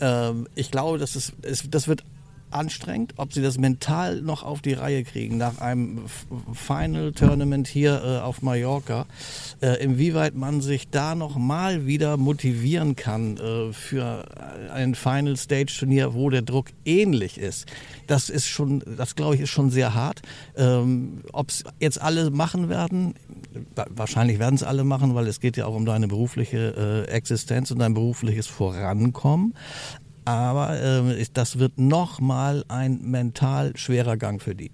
Ähm, 0.00 0.49
ich 0.56 0.71
glaube, 0.71 0.99
das, 0.99 1.15
ist, 1.15 1.35
das 1.71 1.87
wird 1.87 2.03
anstrengend, 2.50 3.15
ob 3.17 3.33
sie 3.33 3.43
das 3.43 3.59
mental 3.59 4.23
noch 4.23 4.43
auf 4.43 4.62
die 4.62 4.73
Reihe 4.73 5.05
kriegen 5.05 5.37
nach 5.37 5.59
einem 5.59 6.03
Final 6.53 7.12
Tournament 7.12 7.69
hier 7.69 8.03
äh, 8.05 8.19
auf 8.21 8.43
Mallorca, 8.43 9.06
äh, 9.61 9.83
inwieweit 9.83 10.35
man 10.35 10.61
sich 10.61 10.89
da 10.89 11.15
noch 11.15 11.37
mal 11.37 11.87
wieder 11.87 12.17
motivieren 12.17 12.97
kann 12.97 13.37
äh, 13.37 13.73
für 13.73 14.25
ein 14.73 14.95
Final 14.95 15.37
Stage 15.37 15.75
Turnier, 15.79 16.15
wo 16.15 16.31
der 16.31 16.43
Druck 16.43 16.67
ähnlich 16.85 17.39
ist. 17.39 17.67
Das 18.06 18.31
ist 18.31 18.47
schon, 18.47 18.83
das 18.97 19.17
glaube 19.17 19.35
ich, 19.35 19.43
ist 19.43 19.50
schon 19.50 19.71
sehr 19.71 19.95
hart. 19.95 20.23
Ähm, 20.56 21.23
ob 21.33 21.50
es 21.50 21.65
jetzt 21.79 22.00
alle 22.00 22.31
machen 22.31 22.69
werden, 22.69 23.15
wahrscheinlich 23.91 24.39
werden 24.39 24.55
es 24.55 24.62
alle 24.62 24.85
machen, 24.85 25.15
weil 25.15 25.27
es 25.27 25.41
geht 25.41 25.56
ja 25.56 25.67
auch 25.67 25.75
um 25.75 25.85
deine 25.85 26.09
berufliche 26.09 27.06
äh, 27.09 27.11
Existenz 27.11 27.71
und 27.71 27.79
dein 27.79 27.95
berufliches 27.95 28.47
Vorankommen 28.47 29.55
aber 30.28 30.78
äh, 30.80 31.25
das 31.32 31.58
wird 31.58 31.78
nochmal 31.78 32.64
ein 32.69 33.00
mental 33.02 33.76
schwerer 33.76 34.16
Gang 34.16 34.42
für 34.42 34.54
die 34.54 34.70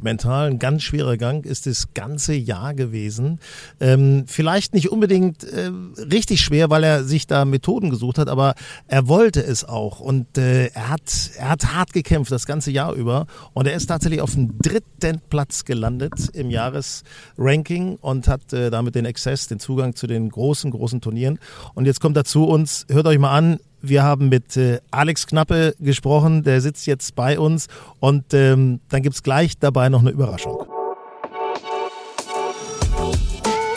mental 0.00 0.50
ein 0.50 0.58
ganz 0.58 0.82
schwerer 0.82 1.16
Gang 1.16 1.44
ist 1.44 1.66
das 1.66 1.94
ganze 1.94 2.34
Jahr 2.34 2.74
gewesen. 2.74 3.40
Ähm, 3.80 4.24
vielleicht 4.26 4.74
nicht 4.74 4.90
unbedingt 4.90 5.42
äh, 5.42 5.70
richtig 5.98 6.42
schwer, 6.42 6.70
weil 6.70 6.84
er 6.84 7.04
sich 7.04 7.26
da 7.26 7.44
Methoden 7.44 7.90
gesucht 7.90 8.18
hat, 8.18 8.28
aber 8.28 8.54
er 8.86 9.08
wollte 9.08 9.42
es 9.42 9.64
auch 9.64 10.00
und 10.00 10.38
äh, 10.38 10.66
er, 10.66 10.90
hat, 10.90 11.30
er 11.38 11.48
hat 11.48 11.74
hart 11.74 11.92
gekämpft 11.92 12.30
das 12.30 12.46
ganze 12.46 12.70
Jahr 12.70 12.92
über 12.92 13.26
und 13.54 13.66
er 13.66 13.74
ist 13.74 13.86
tatsächlich 13.86 14.20
auf 14.20 14.34
dem 14.34 14.58
dritten 14.58 15.20
Platz 15.28 15.64
gelandet 15.64 16.30
im 16.34 16.50
Jahresranking 16.50 17.96
und 17.96 18.28
hat 18.28 18.52
äh, 18.52 18.70
damit 18.70 18.94
den 18.94 19.06
Access, 19.06 19.48
den 19.48 19.58
Zugang 19.58 19.96
zu 19.96 20.06
den 20.06 20.28
großen, 20.28 20.70
großen 20.70 21.00
Turnieren. 21.00 21.38
Und 21.74 21.86
jetzt 21.86 22.00
kommt 22.00 22.16
er 22.16 22.24
zu 22.24 22.44
uns, 22.44 22.86
hört 22.90 23.06
euch 23.06 23.18
mal 23.18 23.32
an, 23.32 23.58
wir 23.88 24.02
haben 24.02 24.28
mit 24.28 24.56
äh, 24.56 24.80
Alex 24.90 25.26
Knappe 25.26 25.74
gesprochen, 25.78 26.42
der 26.42 26.60
sitzt 26.60 26.86
jetzt 26.86 27.14
bei 27.14 27.38
uns 27.38 27.68
und 28.00 28.32
ähm, 28.32 28.80
dann 28.88 29.02
gibt 29.02 29.14
es 29.14 29.22
gleich 29.22 29.58
dabei 29.58 29.88
noch 29.88 30.00
eine 30.00 30.10
Überraschung. 30.10 30.64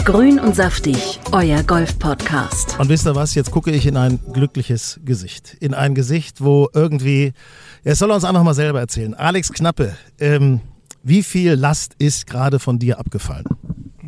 Grün 0.06 0.40
und 0.40 0.56
saftig, 0.56 1.20
euer 1.34 1.64
Golf-Podcast. 1.64 2.80
Und 2.80 2.88
wisst 2.88 3.06
ihr 3.06 3.16
was? 3.16 3.36
Jetzt 3.36 3.52
gucke 3.52 3.72
ich 3.72 3.86
in 3.86 3.98
ein 3.98 4.20
glückliches 4.32 5.02
Gesicht. 5.04 5.58
In 5.60 5.74
ein 5.74 5.96
Gesicht, 5.96 6.42
wo 6.42 6.70
irgendwie. 6.74 7.34
Es 7.84 8.00
soll 8.00 8.12
uns 8.12 8.24
einfach 8.24 8.44
mal 8.44 8.54
selber 8.54 8.80
erzählen. 8.80 9.14
Alex 9.16 9.52
Knappe, 9.52 9.98
ähm, 10.20 10.62
wie 11.04 11.24
viel 11.24 11.54
Last 11.54 11.96
ist 12.00 12.26
gerade 12.26 12.60
von 12.60 12.80
dir 12.80 13.00
abgefallen? 13.00 13.46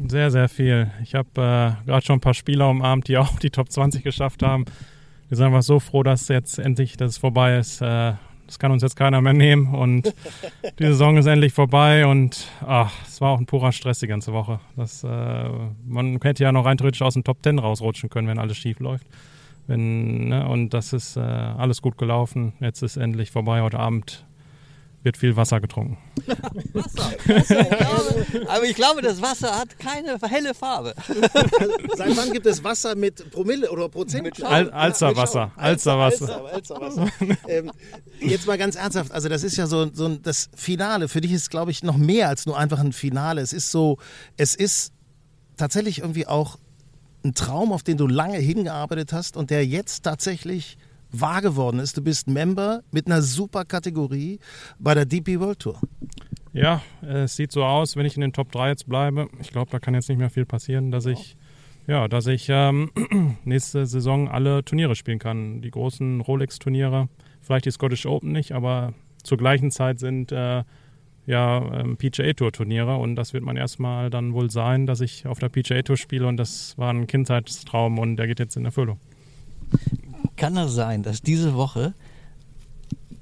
Sehr, 0.08 0.32
sehr 0.32 0.48
viel. 0.48 0.90
Ich 1.04 1.16
habe 1.16 1.30
äh, 1.36 1.86
gerade 1.86 2.06
schon 2.06 2.18
ein 2.18 2.22
paar 2.22 2.34
Spieler 2.34 2.70
umarmt, 2.70 3.10
die 3.10 3.18
auch 3.18 3.38
die 3.38 3.50
Top 3.50 3.70
20 3.70 4.02
geschafft 4.02 4.42
haben 4.42 4.64
wir 5.30 5.38
sind 5.38 5.46
einfach 5.46 5.62
so 5.62 5.80
froh, 5.80 6.04
dass 6.04 6.28
jetzt 6.28 6.60
endlich 6.60 6.98
das 6.98 7.18
vorbei 7.18 7.58
ist. 7.58 7.82
Äh, 7.82 8.14
das 8.48 8.58
kann 8.58 8.72
uns 8.72 8.82
jetzt 8.82 8.96
keiner 8.96 9.22
mehr 9.22 9.34
nehmen 9.34 9.76
und 9.76 10.14
die 10.80 10.86
Saison 10.86 11.18
ist 11.18 11.28
endlich 11.28 11.54
vorbei 11.54 12.08
und 12.08 12.48
ach, 12.66 12.92
es 13.08 13.22
war 13.22 13.30
auch 13.30 13.40
ein 13.40 13.46
purer 13.46 13.72
Stress 13.72 14.00
die 14.00 14.08
ganze 14.08 14.34
Woche. 14.34 14.60
Das, 14.76 15.04
äh, 15.04 15.50
man 15.86 16.20
hätte 16.24 16.44
ja 16.44 16.52
noch 16.52 16.66
rein 16.66 16.78
theoretisch 16.78 17.04
aus 17.04 17.14
dem 17.14 17.24
Top 17.24 17.44
Ten 17.44 17.60
rausrutschen 17.60 18.10
können, 18.10 18.28
wenn 18.28 18.40
alles 18.40 18.58
schief 18.58 18.80
läuft. 18.80 19.06
Wenn, 19.68 20.30
ne, 20.30 20.50
und 20.50 20.72
das 20.74 20.94
ist 20.94 21.16
äh, 21.16 21.20
alles 21.20 21.84
gut 21.84 22.00
gelaufen. 22.00 22.54
Jetzt 22.60 22.82
ist 22.82 22.98
endlich 22.98 23.30
vorbei. 23.30 23.62
Heute 23.62 23.78
Abend 23.78 24.26
wird 25.04 25.18
viel 25.18 25.36
Wasser 25.36 25.62
getrunken. 25.62 25.98
Wasser, 26.74 27.12
Wasser 27.26 27.80
ja. 27.80 28.50
Aber 28.50 28.66
ich 28.66 28.76
glaube, 28.76 29.02
das 29.02 29.22
Wasser 29.22 29.58
hat 29.58 29.80
keine 29.80 30.20
helle 30.22 30.54
Farbe. 30.54 30.94
Seit 31.96 32.18
wann 32.18 32.34
gibt 32.34 32.46
es 32.46 32.64
Wasser 32.64 32.96
mit 32.96 33.32
Promille 33.32 33.72
oder 33.72 33.88
Prozent? 33.88 34.24
Mit 34.24 34.44
Al 34.44 34.70
Alzerwasser. 34.72 35.52
Alzerwasser. 35.56 36.46
Alzer, 36.46 36.82
Alzer, 36.82 37.08
ähm, 37.48 37.72
jetzt 38.20 38.46
mal 38.46 38.58
ganz 38.58 38.76
ernsthaft, 38.76 39.12
also 39.12 39.30
das 39.30 39.44
ist 39.44 39.56
ja 39.56 39.68
so, 39.68 39.90
so 39.94 40.10
das 40.10 40.50
Finale. 40.56 41.08
Für 41.08 41.22
dich 41.22 41.32
ist, 41.32 41.50
glaube 41.50 41.72
ich, 41.72 41.84
noch 41.84 41.98
mehr 41.98 42.28
als 42.28 42.46
nur 42.46 42.58
einfach 42.58 42.80
ein 42.80 42.92
Finale. 42.92 43.42
Es 43.42 43.54
ist 43.54 43.72
so, 43.72 43.98
es 44.36 44.56
ist 44.56 44.92
tatsächlich 45.56 46.00
irgendwie 46.00 46.28
auch 46.28 46.58
ein 47.24 47.34
Traum, 47.34 47.72
auf 47.72 47.84
den 47.84 47.98
du 47.98 48.08
lange 48.08 48.38
hingearbeitet 48.38 49.14
hast 49.14 49.38
und 49.38 49.50
der 49.50 49.66
jetzt 49.66 50.04
tatsächlich 50.04 50.78
wahr 51.12 51.42
geworden 51.42 51.80
ist. 51.80 51.98
Du 51.98 52.04
bist 52.04 52.28
Member 52.28 52.82
mit 52.92 53.08
einer 53.08 53.22
super 53.22 53.66
Kategorie 53.66 54.40
bei 54.80 54.94
der 54.94 55.06
DP 55.06 55.40
World 55.40 55.60
Tour. 55.60 55.80
Ja, 56.54 56.82
es 57.02 57.36
sieht 57.36 57.52
so 57.52 57.64
aus, 57.64 57.96
wenn 57.96 58.06
ich 58.06 58.16
in 58.16 58.22
den 58.22 58.34
Top 58.34 58.52
3 58.52 58.70
jetzt 58.70 58.88
bleibe. 58.88 59.28
Ich 59.40 59.52
glaube, 59.52 59.72
da 59.72 59.80
kann 59.80 59.94
jetzt 59.94 60.10
nicht 60.10 60.18
mehr 60.18 60.30
viel 60.30 60.46
passieren, 60.46 60.92
dass 60.92 61.06
ich, 61.06 61.38
ja, 61.88 62.08
dass 62.08 62.28
ich 62.28 62.48
ähm, 62.50 62.92
nächste 63.44 63.86
Saison 63.86 64.28
alle 64.28 64.64
Turniere 64.66 64.96
spielen 64.96 65.20
kann. 65.20 65.62
Die 65.62 65.72
großen 65.72 66.22
Rolex-Turniere, 66.22 67.08
vielleicht 67.42 67.66
die 67.66 67.72
Scottish 67.72 68.06
Open 68.06 68.32
nicht, 68.32 68.52
aber 68.54 68.94
zur 69.24 69.38
gleichen 69.38 69.70
Zeit 69.70 70.00
sind 70.00 70.32
äh, 70.32 70.64
ja 71.26 71.80
ähm, 71.80 71.98
PGA 71.98 72.34
Tour 72.34 72.52
Turniere 72.52 72.98
und 72.98 73.16
das 73.16 73.34
wird 73.34 73.44
man 73.44 73.56
erstmal 73.56 74.10
dann 74.10 74.34
wohl 74.34 74.50
sein, 74.50 74.88
dass 74.88 75.02
ich 75.02 75.28
auf 75.28 75.38
der 75.38 75.50
PGA 75.50 75.84
Tour 75.84 75.98
spiele 75.98 76.26
und 76.26 76.38
das 76.38 76.78
war 76.80 76.92
ein 76.92 77.06
Kindheitstraum 77.06 78.00
und 78.00 78.16
der 78.18 78.26
geht 78.26 78.40
jetzt 78.40 78.58
in 78.58 78.66
Erfüllung. 78.66 79.00
Kann 80.40 80.56
das 80.56 80.74
sein, 80.74 81.04
dass 81.04 81.22
diese 81.22 81.54
Woche 81.54 81.94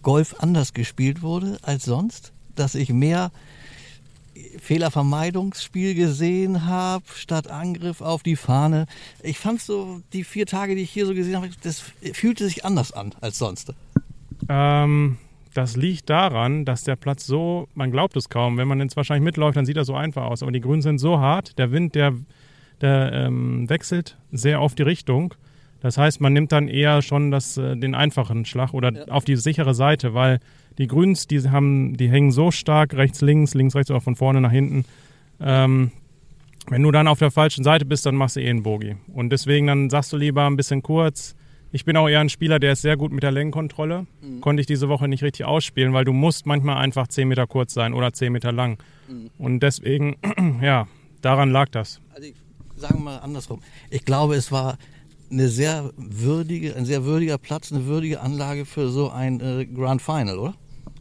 Golf 0.03 0.35
anders 0.37 0.75
gespielt 0.75 1.23
wurde 1.23 1.57
als 1.63 1.83
sonst? 1.83 2.31
Dass 2.53 2.75
ich 2.75 2.89
mehr 2.93 3.31
Fehlervermeidungsspiel 4.59 5.95
gesehen 5.95 6.67
habe, 6.67 7.03
statt 7.15 7.49
Angriff 7.49 8.01
auf 8.01 8.21
die 8.21 8.35
Fahne. 8.35 8.85
Ich 9.23 9.39
fand 9.39 9.61
so, 9.61 10.01
die 10.13 10.23
vier 10.23 10.45
Tage, 10.45 10.75
die 10.75 10.83
ich 10.83 10.91
hier 10.91 11.07
so 11.07 11.15
gesehen 11.15 11.37
habe, 11.37 11.49
das 11.63 11.81
fühlte 12.13 12.45
sich 12.45 12.63
anders 12.63 12.91
an 12.91 13.15
als 13.19 13.39
sonst. 13.39 13.73
Ähm, 14.47 15.17
das 15.55 15.75
liegt 15.75 16.11
daran, 16.11 16.65
dass 16.65 16.83
der 16.83 16.97
Platz 16.97 17.25
so, 17.25 17.67
man 17.73 17.89
glaubt 17.89 18.15
es 18.15 18.29
kaum, 18.29 18.57
wenn 18.57 18.67
man 18.67 18.79
jetzt 18.79 18.95
wahrscheinlich 18.95 19.25
mitläuft, 19.25 19.57
dann 19.57 19.65
sieht 19.65 19.77
er 19.77 19.85
so 19.85 19.95
einfach 19.95 20.25
aus. 20.25 20.43
Aber 20.43 20.51
die 20.51 20.61
Grünen 20.61 20.83
sind 20.83 20.99
so 20.99 21.17
hart, 21.17 21.57
der 21.57 21.71
Wind, 21.71 21.95
der, 21.95 22.13
der 22.81 23.11
ähm, 23.11 23.67
wechselt 23.67 24.17
sehr 24.31 24.61
auf 24.61 24.75
die 24.75 24.83
Richtung. 24.83 25.33
Das 25.79 25.97
heißt, 25.97 26.21
man 26.21 26.33
nimmt 26.33 26.51
dann 26.51 26.67
eher 26.67 27.01
schon 27.01 27.31
das, 27.31 27.57
äh, 27.57 27.75
den 27.75 27.95
einfachen 27.95 28.45
Schlag 28.45 28.73
oder 28.73 28.93
ja. 28.93 29.07
auf 29.09 29.25
die 29.25 29.35
sichere 29.35 29.73
Seite, 29.73 30.13
weil 30.13 30.39
die 30.77 30.87
Grüns, 30.87 31.27
die 31.27 31.49
haben, 31.49 31.95
die 31.97 32.09
hängen 32.09 32.31
so 32.31 32.51
stark 32.51 32.93
rechts, 32.93 33.21
links, 33.21 33.53
links, 33.53 33.75
rechts 33.75 33.91
oder 33.91 34.01
von 34.01 34.15
vorne 34.15 34.41
nach 34.41 34.51
hinten. 34.51 34.85
Ähm, 35.39 35.91
wenn 36.69 36.83
du 36.83 36.91
dann 36.91 37.07
auf 37.07 37.19
der 37.19 37.31
falschen 37.31 37.63
Seite 37.63 37.85
bist, 37.85 38.05
dann 38.05 38.15
machst 38.15 38.35
du 38.35 38.41
eh 38.41 38.49
einen 38.49 38.63
Bogie. 38.63 38.95
Und 39.13 39.29
deswegen 39.29 39.67
dann 39.67 39.89
sagst 39.89 40.11
du 40.13 40.17
lieber 40.17 40.45
ein 40.45 40.57
bisschen 40.57 40.83
kurz, 40.83 41.35
ich 41.71 41.85
bin 41.85 41.97
auch 41.97 42.07
eher 42.07 42.21
ein 42.21 42.29
Spieler, 42.29 42.59
der 42.59 42.73
ist 42.73 42.81
sehr 42.81 42.97
gut 42.97 43.11
mit 43.11 43.23
der 43.23 43.31
Längenkontrolle. 43.31 44.07
Mhm. 44.21 44.41
Konnte 44.41 44.61
ich 44.61 44.67
diese 44.67 44.89
Woche 44.89 45.07
nicht 45.07 45.23
richtig 45.23 45.45
ausspielen, 45.45 45.93
weil 45.93 46.05
du 46.05 46.13
musst 46.13 46.45
manchmal 46.45 46.77
einfach 46.77 47.07
10 47.07 47.27
Meter 47.27 47.45
kurz 47.45 47.73
sein 47.73 47.93
oder 47.93 48.13
10 48.13 48.31
Meter 48.31 48.51
lang. 48.51 48.77
Mhm. 49.07 49.29
Und 49.37 49.59
deswegen, 49.59 50.17
ja, 50.61 50.87
daran 51.21 51.51
lag 51.51 51.69
das. 51.69 52.01
Also 52.13 52.29
ich 52.29 52.35
sage 52.75 52.97
mal 52.97 53.17
andersrum. 53.17 53.61
Ich 53.89 54.05
glaube, 54.05 54.35
es 54.35 54.51
war 54.51 54.77
eine 55.31 55.47
sehr 55.47 55.91
würdige, 55.97 56.75
ein 56.75 56.85
sehr 56.85 57.05
würdiger 57.05 57.37
Platz, 57.37 57.71
eine 57.71 57.85
würdige 57.85 58.21
Anlage 58.21 58.65
für 58.65 58.89
so 58.89 59.09
ein 59.09 59.39
äh, 59.39 59.65
Grand 59.65 60.01
Final, 60.01 60.39
oder? 60.39 60.53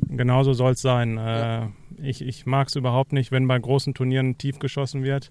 Genauso 0.09 0.52
soll 0.52 0.73
es 0.73 0.83
sein. 0.83 1.16
Ja. 1.16 1.64
Äh, 1.64 1.68
ich 2.02 2.23
ich 2.23 2.47
mag 2.47 2.68
es 2.68 2.76
überhaupt 2.76 3.12
nicht, 3.12 3.33
wenn 3.33 3.49
bei 3.49 3.59
großen 3.59 3.95
Turnieren 3.95 4.37
tief 4.38 4.59
geschossen 4.59 5.02
wird. 5.02 5.30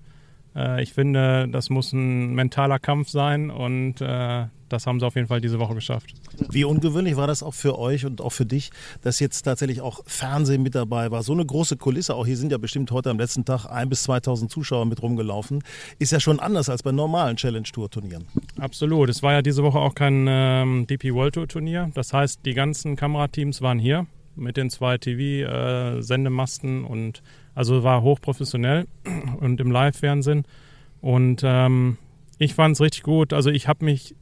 Äh, 0.55 0.81
ich 0.81 0.93
finde, 0.93 1.47
das 1.49 1.69
muss 1.69 1.93
ein 1.93 2.33
mentaler 2.33 2.79
Kampf 2.79 3.09
sein 3.09 3.49
und 3.51 4.01
äh, 4.01 4.45
das 4.69 4.87
haben 4.87 4.99
sie 4.99 5.05
auf 5.05 5.15
jeden 5.15 5.27
Fall 5.27 5.41
diese 5.41 5.59
Woche 5.59 5.75
geschafft. 5.75 6.13
Wie 6.49 6.63
ungewöhnlich 6.63 7.15
war 7.15 7.27
das 7.27 7.43
auch 7.43 7.53
für 7.53 7.77
euch 7.77 8.05
und 8.05 8.21
auch 8.21 8.31
für 8.31 8.45
dich, 8.45 8.71
dass 9.01 9.19
jetzt 9.19 9.43
tatsächlich 9.43 9.81
auch 9.81 10.01
Fernsehen 10.05 10.63
mit 10.63 10.75
dabei 10.75 11.11
war? 11.11 11.23
So 11.23 11.33
eine 11.33 11.45
große 11.45 11.77
Kulisse, 11.77 12.15
auch 12.15 12.25
hier 12.25 12.37
sind 12.37 12.51
ja 12.51 12.57
bestimmt 12.57 12.91
heute 12.91 13.09
am 13.09 13.17
letzten 13.17 13.45
Tag 13.45 13.65
ein 13.65 13.89
bis 13.89 14.03
2000 14.03 14.51
Zuschauer 14.51 14.85
mit 14.85 15.01
rumgelaufen, 15.01 15.63
ist 15.99 16.11
ja 16.11 16.19
schon 16.19 16.39
anders 16.39 16.69
als 16.69 16.83
bei 16.83 16.91
normalen 16.91 17.37
Challenge-Tour-Turnieren. 17.37 18.25
Absolut. 18.59 19.09
Es 19.09 19.21
war 19.23 19.33
ja 19.33 19.41
diese 19.41 19.63
Woche 19.63 19.79
auch 19.79 19.95
kein 19.95 20.25
ähm, 20.27 20.87
DP 20.87 21.13
World 21.13 21.35
Tour-Turnier. 21.35 21.91
Das 21.93 22.13
heißt, 22.13 22.45
die 22.45 22.53
ganzen 22.53 22.95
Kamerateams 22.95 23.61
waren 23.61 23.79
hier 23.79 24.07
mit 24.35 24.57
den 24.57 24.69
zwei 24.69 24.97
TV-Sendemasten 24.97 26.83
äh, 26.83 26.87
und 26.87 27.23
also 27.53 27.83
war 27.83 28.01
hochprofessionell 28.01 28.85
und 29.39 29.59
im 29.61 29.71
Live-Fernsehen. 29.71 30.45
Und 31.01 31.41
ähm, 31.43 31.97
ich 32.37 32.53
fand 32.53 32.75
es 32.75 32.81
richtig 32.81 33.03
gut. 33.03 33.33
Also 33.33 33.49
ich 33.49 33.67
habe 33.67 33.85
mich, 33.85 34.15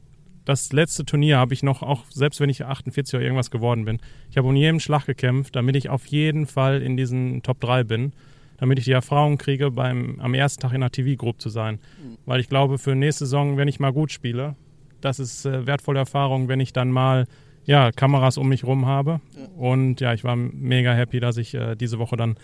das 0.44 0.72
letzte 0.72 1.04
Turnier 1.04 1.38
habe 1.38 1.54
ich 1.54 1.62
noch, 1.62 1.82
auch 1.82 2.02
selbst 2.10 2.40
wenn 2.40 2.50
ich 2.50 2.64
48 2.64 3.14
oder 3.14 3.22
irgendwas 3.22 3.50
geworden 3.50 3.84
bin, 3.84 3.98
ich 4.30 4.36
habe 4.36 4.48
um 4.48 4.56
jeden 4.56 4.80
Schlag 4.80 5.06
gekämpft, 5.06 5.56
damit 5.56 5.76
ich 5.76 5.88
auf 5.88 6.06
jeden 6.06 6.46
Fall 6.46 6.82
in 6.82 6.96
diesen 6.96 7.42
Top 7.42 7.60
3 7.60 7.84
bin, 7.84 8.12
damit 8.58 8.78
ich 8.78 8.84
die 8.84 8.92
Erfahrung 8.92 9.38
kriege, 9.38 9.70
beim, 9.70 10.20
am 10.20 10.34
ersten 10.34 10.60
Tag 10.62 10.72
in 10.72 10.80
der 10.80 10.90
TV-Group 10.90 11.40
zu 11.40 11.48
sein. 11.48 11.76
Mhm. 11.76 12.18
Weil 12.26 12.40
ich 12.40 12.48
glaube, 12.48 12.78
für 12.78 12.94
nächste 12.94 13.24
Saison, 13.26 13.56
wenn 13.56 13.68
ich 13.68 13.80
mal 13.80 13.92
gut 13.92 14.12
spiele, 14.12 14.54
das 15.00 15.18
ist 15.18 15.44
äh, 15.44 15.66
wertvolle 15.66 15.98
Erfahrung, 15.98 16.48
wenn 16.48 16.60
ich 16.60 16.72
dann 16.72 16.90
mal 16.90 17.26
ja, 17.66 17.92
Kameras 17.92 18.38
um 18.38 18.48
mich 18.48 18.64
rum 18.64 18.86
habe. 18.86 19.20
Und 19.56 20.00
ja, 20.00 20.12
ich 20.12 20.24
war 20.24 20.36
mega 20.36 20.92
happy, 20.92 21.20
dass 21.20 21.36
ich 21.36 21.54
äh, 21.54 21.74
diese 21.74 21.98
Woche 21.98 22.16
dann 22.16 22.36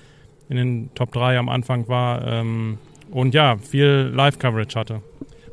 in 0.49 0.57
den 0.57 0.95
Top 0.95 1.13
3 1.13 1.39
am 1.39 1.49
Anfang 1.49 1.89
war 1.89 2.27
ähm, 2.27 2.79
und 3.11 3.35
ja, 3.35 3.57
viel 3.59 4.11
Live-Coverage 4.15 4.79
hatte. 4.79 5.03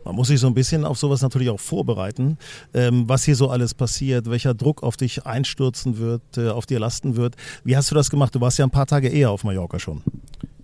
Man 0.07 0.15
muss 0.15 0.29
sich 0.29 0.39
so 0.39 0.47
ein 0.47 0.53
bisschen 0.53 0.85
auf 0.85 0.97
sowas 0.97 1.21
natürlich 1.21 1.49
auch 1.49 1.59
vorbereiten, 1.59 2.37
ähm, 2.73 3.09
was 3.09 3.25
hier 3.25 3.35
so 3.35 3.49
alles 3.49 3.73
passiert, 3.73 4.29
welcher 4.29 4.53
Druck 4.53 4.81
auf 4.81 4.95
dich 4.95 5.25
einstürzen 5.25 5.97
wird, 5.97 6.21
äh, 6.37 6.47
auf 6.47 6.65
dir 6.65 6.79
lasten 6.79 7.17
wird. 7.17 7.35
Wie 7.65 7.75
hast 7.75 7.91
du 7.91 7.95
das 7.95 8.09
gemacht? 8.09 8.33
Du 8.33 8.39
warst 8.39 8.57
ja 8.57 8.65
ein 8.65 8.71
paar 8.71 8.85
Tage 8.85 9.09
eher 9.09 9.31
auf 9.31 9.43
Mallorca 9.43 9.79
schon. 9.79 10.01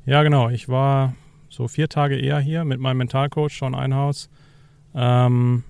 Ja, 0.05 0.23
genau. 0.23 0.49
Ich 0.49 0.69
war 0.69 1.13
so 1.49 1.67
vier 1.67 1.89
Tage 1.89 2.15
eher 2.15 2.39
hier 2.39 2.63
mit 2.63 2.79
meinem 2.79 2.99
Mentalcoach 2.99 3.59
Sean 3.59 3.75
Einhaus. 3.75 4.29
Ähm, 4.95 5.63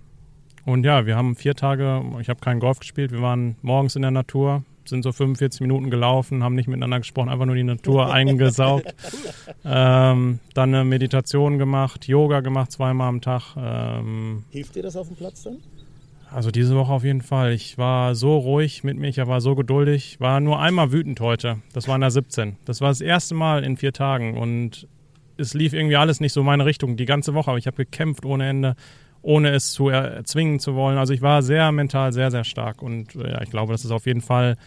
und 0.66 0.86
ja, 0.86 1.08
wir 1.08 1.16
haben 1.16 1.36
vier 1.36 1.56
Tage, 1.56 2.04
ich 2.22 2.30
habe 2.30 2.42
keinen 2.42 2.60
Golf 2.60 2.78
gespielt, 2.78 3.12
wir 3.12 3.24
waren 3.24 3.56
morgens 3.64 3.96
in 3.96 4.04
der 4.04 4.12
Natur, 4.12 4.64
sind 4.86 5.04
so 5.04 5.12
45 5.12 5.62
Minuten 5.62 5.90
gelaufen, 5.90 6.44
haben 6.44 6.56
nicht 6.56 6.68
miteinander 6.68 7.00
gesprochen, 7.00 7.30
einfach 7.30 7.46
nur 7.46 7.56
die 7.56 7.64
Natur 7.64 8.12
eingesaugt. 8.14 8.94
Ähm, 9.66 10.40
dann 10.54 10.74
eine 10.76 10.84
Meditation 10.84 11.58
gemacht, 11.58 12.08
Yoga 12.08 12.42
gemacht, 12.42 12.72
zweimal 12.72 13.10
am 13.10 13.22
Tag. 13.22 13.56
Ähm, 13.58 14.44
Hilft 14.52 14.76
dir 14.76 14.84
das 14.84 14.96
auf 14.96 15.08
dem 15.08 15.16
Platz 15.16 15.44
dann? 15.44 15.58
Also 16.32 16.50
diese 16.50 16.76
Woche 16.76 16.92
auf 16.92 17.04
jeden 17.04 17.22
Fall. 17.22 17.54
Ich 17.54 17.78
war 17.78 18.16
so 18.16 18.36
ruhig 18.38 18.84
mit 18.84 18.98
mir, 18.98 19.08
ich 19.08 19.18
war 19.18 19.40
so 19.40 19.54
geduldig. 19.54 20.20
War 20.20 20.40
nur 20.40 20.60
einmal 20.60 20.92
wütend 20.92 21.20
heute. 21.20 21.58
Das 21.74 21.88
war 21.88 21.96
in 21.96 22.02
der 22.02 22.10
17. 22.10 22.58
Das 22.66 22.82
war 22.82 22.90
das 22.90 23.02
erste 23.02 23.36
Mal 23.36 23.64
in 23.64 23.78
vier 23.78 23.94
Tagen 23.94 24.36
und 24.38 24.88
es 25.38 25.54
lief 25.54 25.74
irgendwie 25.74 25.96
alles 25.96 26.20
nicht 26.20 26.34
so 26.34 26.42
meine 26.44 26.66
Richtung 26.66 26.98
die 26.98 27.06
ganze 27.06 27.36
Woche. 27.36 27.52
Aber 27.52 27.58
ich 27.60 27.68
habe 27.68 27.78
gekämpft 27.78 28.26
ohne 28.26 28.50
Ende 28.50 28.76
ohne 29.24 29.50
es 29.50 29.72
zu 29.72 29.90
erzwingen 29.90 30.60
zu 30.60 30.76
wollen. 30.76 30.98
Also 30.98 31.14
ich 31.14 31.22
war 31.22 31.42
sehr 31.42 31.72
mental 31.72 32.14
sehr, 32.14 32.30
sehr 32.30 32.44
stark 32.44 32.84
und 32.84 33.16
äh, 33.16 33.32
ja, 33.32 33.42
ich 33.42 33.50
glaube, 33.50 33.72
das 33.72 33.84
ist 33.84 33.92
auf 33.92 34.06
jeden 34.06 34.22
Fall, 34.22 34.58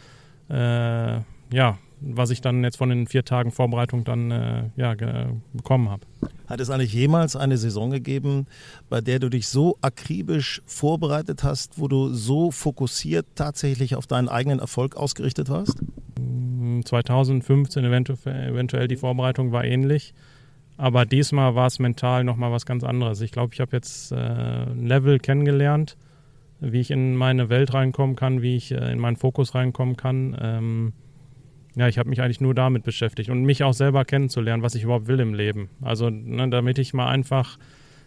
äh, 0.50 1.20
ja, 1.52 1.78
was 2.00 2.30
ich 2.30 2.40
dann 2.40 2.62
jetzt 2.64 2.76
von 2.76 2.88
den 2.88 3.06
vier 3.06 3.24
Tagen 3.24 3.52
Vorbereitung 3.52 4.04
dann 4.04 4.30
äh, 4.30 4.64
ja, 4.76 4.94
bekommen 5.52 5.88
habe. 5.88 6.02
Hat 6.46 6.60
es 6.60 6.70
eigentlich 6.70 6.92
jemals 6.92 7.36
eine 7.36 7.56
Saison 7.56 7.90
gegeben, 7.90 8.46
bei 8.88 9.00
der 9.00 9.18
du 9.18 9.28
dich 9.28 9.48
so 9.48 9.78
akribisch 9.80 10.62
vorbereitet 10.66 11.42
hast, 11.42 11.78
wo 11.78 11.88
du 11.88 12.12
so 12.12 12.50
fokussiert 12.50 13.26
tatsächlich 13.34 13.94
auf 13.94 14.06
deinen 14.06 14.28
eigenen 14.28 14.58
Erfolg 14.58 14.96
ausgerichtet 14.96 15.48
warst? 15.48 15.80
2015 16.84 17.84
eventuell, 17.84 18.50
eventuell 18.50 18.88
die 18.88 18.96
Vorbereitung 18.96 19.52
war 19.52 19.64
ähnlich. 19.64 20.14
Aber 20.76 21.06
diesmal 21.06 21.54
war 21.54 21.66
es 21.66 21.78
mental 21.78 22.24
nochmal 22.24 22.52
was 22.52 22.66
ganz 22.66 22.84
anderes. 22.84 23.20
Ich 23.20 23.32
glaube, 23.32 23.54
ich 23.54 23.60
habe 23.60 23.74
jetzt 23.74 24.12
äh, 24.12 24.16
ein 24.16 24.86
Level 24.86 25.18
kennengelernt, 25.18 25.96
wie 26.60 26.80
ich 26.80 26.90
in 26.90 27.16
meine 27.16 27.48
Welt 27.48 27.72
reinkommen 27.72 28.16
kann, 28.16 28.42
wie 28.42 28.56
ich 28.56 28.72
äh, 28.72 28.92
in 28.92 28.98
meinen 28.98 29.16
Fokus 29.16 29.54
reinkommen 29.54 29.96
kann. 29.96 30.36
Ähm, 30.40 30.92
ja, 31.76 31.88
ich 31.88 31.98
habe 31.98 32.08
mich 32.08 32.22
eigentlich 32.22 32.40
nur 32.40 32.54
damit 32.54 32.84
beschäftigt 32.84 33.30
und 33.30 33.44
mich 33.44 33.62
auch 33.62 33.74
selber 33.74 34.04
kennenzulernen, 34.04 34.62
was 34.62 34.74
ich 34.74 34.84
überhaupt 34.84 35.08
will 35.08 35.20
im 35.20 35.34
Leben. 35.34 35.68
Also, 35.82 36.08
ne, 36.10 36.48
damit 36.48 36.78
ich 36.78 36.94
mal 36.94 37.08
einfach, 37.08 37.58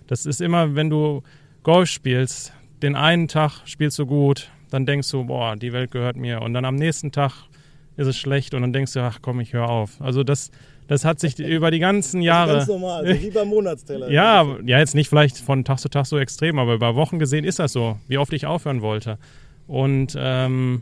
das 0.08 0.26
ist 0.26 0.42
immer, 0.42 0.76
wenn 0.76 0.90
du 0.90 1.24
Golf 1.64 1.90
spielst, 1.90 2.54
den 2.82 2.96
einen 2.96 3.28
Tag 3.28 3.62
spielst 3.66 4.00
du 4.00 4.06
gut, 4.06 4.52
dann 4.72 4.86
denkst 4.86 5.10
du, 5.12 5.26
boah, 5.26 5.56
die 5.56 5.74
Welt 5.74 5.92
gehört 5.92 6.16
mir. 6.16 6.42
Und 6.42 6.54
dann 6.54 6.66
am 6.66 6.76
nächsten 6.76 7.12
Tag 7.12 7.48
ist 7.96 8.08
es 8.08 8.18
schlecht 8.18 8.54
und 8.54 8.62
dann 8.62 8.74
denkst 8.74 8.94
du, 8.94 9.02
ach 9.02 9.20
komm, 9.22 9.40
ich 9.40 9.54
höre 9.54 9.70
auf. 9.70 10.02
Also 10.02 10.24
das, 10.24 10.52
das 10.90 11.06
hat 11.06 11.20
sich 11.20 11.38
über 11.38 11.70
die 11.70 11.78
ganzen 11.78 12.24
Jahre. 12.24 12.54
Das 12.54 12.64
ist 12.64 12.70
ganz 12.70 12.82
normal, 12.82 13.06
also 13.06 13.22
wie 13.22 13.30
beim 13.30 13.48
Monatsteller. 13.48 14.10
ja, 14.12 14.58
ja, 14.66 14.80
jetzt 14.80 14.96
nicht 14.96 15.08
vielleicht 15.08 15.38
von 15.38 15.64
Tag 15.64 15.78
zu 15.78 15.88
Tag 15.88 16.08
so 16.08 16.18
extrem, 16.18 16.58
aber 16.58 16.74
über 16.74 16.96
Wochen 16.96 17.20
gesehen 17.20 17.46
ist 17.46 17.60
das 17.60 17.74
so, 17.74 18.00
wie 18.08 18.18
oft 18.18 18.34
ich 18.34 18.48
aufhören 18.48 18.82
wollte. 18.82 19.20
Und 19.68 20.18
ähm, 20.18 20.82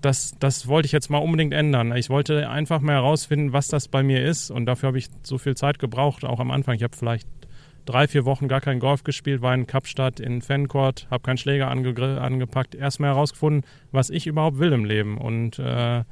das, 0.00 0.34
das 0.40 0.66
wollte 0.66 0.86
ich 0.86 0.92
jetzt 0.92 1.08
mal 1.08 1.18
unbedingt 1.18 1.54
ändern. 1.54 1.94
Ich 1.96 2.10
wollte 2.10 2.50
einfach 2.50 2.80
mal 2.80 2.94
herausfinden, 2.94 3.52
was 3.52 3.68
das 3.68 3.86
bei 3.86 4.02
mir 4.02 4.24
ist. 4.24 4.50
Und 4.50 4.66
dafür 4.66 4.88
habe 4.88 4.98
ich 4.98 5.06
so 5.22 5.38
viel 5.38 5.56
Zeit 5.56 5.78
gebraucht, 5.78 6.24
auch 6.24 6.40
am 6.40 6.50
Anfang. 6.50 6.74
Ich 6.74 6.82
habe 6.82 6.96
vielleicht 6.96 7.28
drei, 7.84 8.08
vier 8.08 8.24
Wochen 8.24 8.48
gar 8.48 8.60
kein 8.60 8.80
Golf 8.80 9.04
gespielt, 9.04 9.40
war 9.40 9.54
in 9.54 9.68
Kapstadt, 9.68 10.18
in 10.18 10.42
Fancourt, 10.42 11.06
habe 11.12 11.22
keinen 11.22 11.38
Schläger 11.38 11.70
ange 11.70 12.20
angepackt. 12.20 12.74
Erstmal 12.74 13.10
herausgefunden, 13.10 13.62
was 13.92 14.10
ich 14.10 14.26
überhaupt 14.26 14.58
will 14.58 14.72
im 14.72 14.84
Leben. 14.84 15.16
Und 15.16 15.60
äh, 15.60 16.02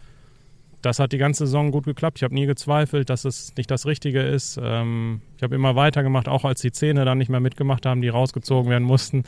das 0.82 0.99
hat 0.99 1.12
die 1.12 1.18
ganze 1.18 1.46
Saison 1.46 1.70
gut 1.70 1.84
geklappt. 1.84 2.18
Ich 2.18 2.22
habe 2.22 2.34
nie 2.34 2.46
gezweifelt, 2.46 3.10
dass 3.10 3.25
es 3.25 3.54
nicht 3.56 3.70
das 3.70 3.87
Richtige 3.87 4.20
ist. 4.22 4.58
Ähm, 4.62 5.20
ich 5.37 5.42
habe 5.42 5.54
immer 5.54 5.76
weitergemacht, 5.76 6.28
auch 6.28 6.44
als 6.44 6.60
die 6.60 6.72
Zähne 6.72 7.04
dann 7.04 7.18
nicht 7.18 7.28
mehr 7.28 7.40
mitgemacht 7.40 7.87
haben, 7.87 8.00
die 8.02 8.08
rausgezogen 8.08 8.70
werden 8.70 8.84
mussten. 8.84 9.25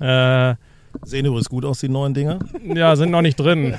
Äh, 0.00 0.54
Sehen 1.02 1.26
übrigens 1.26 1.48
gut 1.48 1.64
aus, 1.64 1.80
die 1.80 1.88
neuen 1.88 2.14
Dinger. 2.14 2.38
Ja, 2.74 2.96
sind 2.96 3.10
noch 3.10 3.22
nicht 3.22 3.38
drin. 3.38 3.76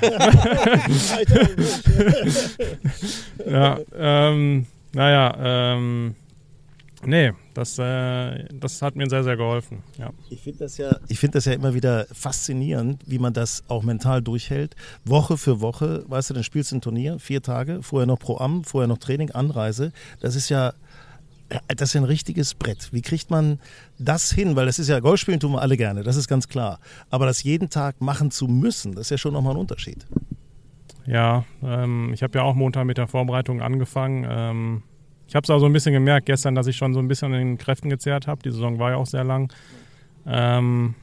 ja, 3.50 3.78
ähm, 3.96 4.66
naja, 4.92 5.34
ähm, 5.40 6.14
nee, 7.04 7.32
das, 7.54 7.78
äh, 7.78 8.44
das 8.52 8.82
hat 8.82 8.96
mir 8.96 9.08
sehr, 9.08 9.24
sehr 9.24 9.36
geholfen. 9.36 9.82
Ja. 9.98 10.10
Ich 10.30 10.42
finde 10.42 10.60
das, 10.60 10.78
ja, 10.78 10.96
find 11.08 11.34
das 11.34 11.44
ja 11.44 11.52
immer 11.52 11.74
wieder 11.74 12.06
faszinierend, 12.12 13.02
wie 13.06 13.18
man 13.18 13.32
das 13.32 13.62
auch 13.68 13.82
mental 13.82 14.22
durchhält. 14.22 14.76
Woche 15.04 15.36
für 15.36 15.60
Woche, 15.60 16.04
weißt 16.08 16.30
du, 16.30 16.34
dann 16.34 16.44
spielst 16.44 16.72
du 16.72 16.76
ein 16.76 16.80
Turnier, 16.80 17.18
vier 17.18 17.42
Tage, 17.42 17.82
vorher 17.82 18.06
noch 18.06 18.18
Pro 18.18 18.38
Am, 18.38 18.64
vorher 18.64 18.88
noch 18.88 18.98
Training, 18.98 19.30
Anreise. 19.30 19.92
Das 20.20 20.34
ist 20.34 20.48
ja 20.48 20.74
das 21.68 21.90
ist 21.90 21.96
ein 21.96 22.04
richtiges 22.04 22.54
Brett. 22.54 22.92
Wie 22.92 23.02
kriegt 23.02 23.30
man 23.30 23.58
das 23.98 24.30
hin? 24.30 24.56
Weil 24.56 24.66
das 24.66 24.78
ist 24.78 24.88
ja, 24.88 25.00
Golfspielen 25.00 25.40
tun 25.40 25.52
wir 25.52 25.62
alle 25.62 25.76
gerne, 25.76 26.02
das 26.02 26.16
ist 26.16 26.28
ganz 26.28 26.48
klar. 26.48 26.78
Aber 27.10 27.26
das 27.26 27.42
jeden 27.42 27.70
Tag 27.70 28.00
machen 28.00 28.30
zu 28.30 28.46
müssen, 28.46 28.94
das 28.94 29.02
ist 29.02 29.10
ja 29.10 29.18
schon 29.18 29.32
nochmal 29.32 29.54
ein 29.54 29.58
Unterschied. 29.58 30.06
Ja, 31.06 31.44
ähm, 31.62 32.10
ich 32.12 32.22
habe 32.22 32.38
ja 32.38 32.44
auch 32.44 32.54
Montag 32.54 32.84
mit 32.84 32.98
der 32.98 33.06
Vorbereitung 33.06 33.62
angefangen. 33.62 34.26
Ähm, 34.28 34.82
ich 35.28 35.34
habe 35.34 35.44
es 35.44 35.50
auch 35.50 35.58
so 35.58 35.66
ein 35.66 35.72
bisschen 35.74 35.92
gemerkt 35.92 36.26
gestern, 36.26 36.54
dass 36.54 36.66
ich 36.66 36.76
schon 36.76 36.94
so 36.94 37.00
ein 37.00 37.06
bisschen 37.06 37.34
an 37.34 37.38
den 37.38 37.58
Kräften 37.58 37.90
gezehrt 37.90 38.26
habe. 38.26 38.42
Die 38.42 38.50
Saison 38.50 38.78
war 38.78 38.92
ja 38.92 38.96
auch 38.96 39.06
sehr 39.06 39.24
lang. 39.24 39.52
Ähm, 40.26 40.94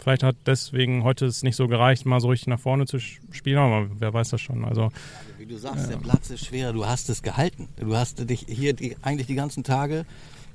vielleicht 0.00 0.22
hat 0.22 0.36
deswegen 0.44 1.02
heute 1.02 1.24
es 1.24 1.42
nicht 1.42 1.56
so 1.56 1.66
gereicht, 1.66 2.04
mal 2.04 2.20
so 2.20 2.28
richtig 2.28 2.48
nach 2.48 2.60
vorne 2.60 2.84
zu 2.84 2.98
spielen, 2.98 3.58
aber 3.58 3.88
wer 3.98 4.12
weiß 4.12 4.28
das 4.30 4.42
schon. 4.42 4.66
Also 4.66 4.90
wie 5.38 5.46
du 5.46 5.56
sagst, 5.56 5.86
ja. 5.86 5.92
der 5.92 5.96
Platz 5.96 6.28
ist 6.28 6.44
schwer, 6.44 6.74
du 6.74 6.84
hast 6.84 7.08
es 7.08 7.22
gehalten. 7.22 7.68
Du 7.76 7.96
hast 7.96 8.28
dich 8.28 8.44
hier 8.48 8.74
die, 8.74 8.96
eigentlich 9.00 9.28
die 9.28 9.34
ganzen 9.34 9.64
Tage, 9.64 10.04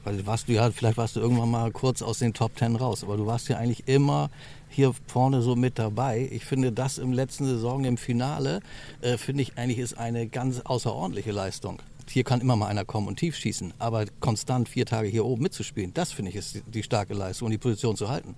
weil 0.03 0.25
warst 0.27 0.47
du 0.47 0.53
ja, 0.53 0.69
vielleicht 0.69 0.97
warst 0.97 1.15
du 1.15 1.19
irgendwann 1.19 1.49
mal 1.49 1.71
kurz 1.71 2.03
aus 2.03 2.19
den 2.19 2.35
Top 2.35 2.55
Ten 2.55 2.75
raus, 2.75 3.03
aber 3.03 3.17
du 3.17 3.25
warst 3.25 3.49
ja 3.49 3.57
eigentlich 3.57 3.87
immer 3.87 4.29
hier 4.69 4.93
vorne 5.07 5.41
so 5.41 5.55
mit 5.55 5.79
dabei. 5.79 6.29
Ich 6.31 6.45
finde 6.45 6.71
das 6.71 6.99
im 6.99 7.11
letzten 7.11 7.45
Saison 7.45 7.85
im 7.85 7.97
Finale, 7.97 8.61
äh, 9.01 9.17
finde 9.17 9.41
ich 9.41 9.57
eigentlich 9.57 9.79
ist 9.79 9.97
eine 9.97 10.27
ganz 10.27 10.59
außerordentliche 10.59 11.31
Leistung. 11.31 11.79
Hier 12.09 12.23
kann 12.23 12.41
immer 12.41 12.55
mal 12.55 12.67
einer 12.67 12.85
kommen 12.85 13.07
und 13.07 13.17
tief 13.17 13.35
schießen, 13.35 13.73
aber 13.79 14.05
konstant 14.19 14.67
vier 14.67 14.85
Tage 14.85 15.07
hier 15.07 15.25
oben 15.25 15.43
mitzuspielen, 15.43 15.93
das 15.93 16.11
finde 16.11 16.31
ich 16.31 16.37
ist 16.37 16.61
die, 16.67 16.83
starke 16.83 17.13
Leistung 17.13 17.47
und 17.47 17.51
die 17.51 17.57
Position 17.57 17.95
zu 17.95 18.09
halten. 18.09 18.35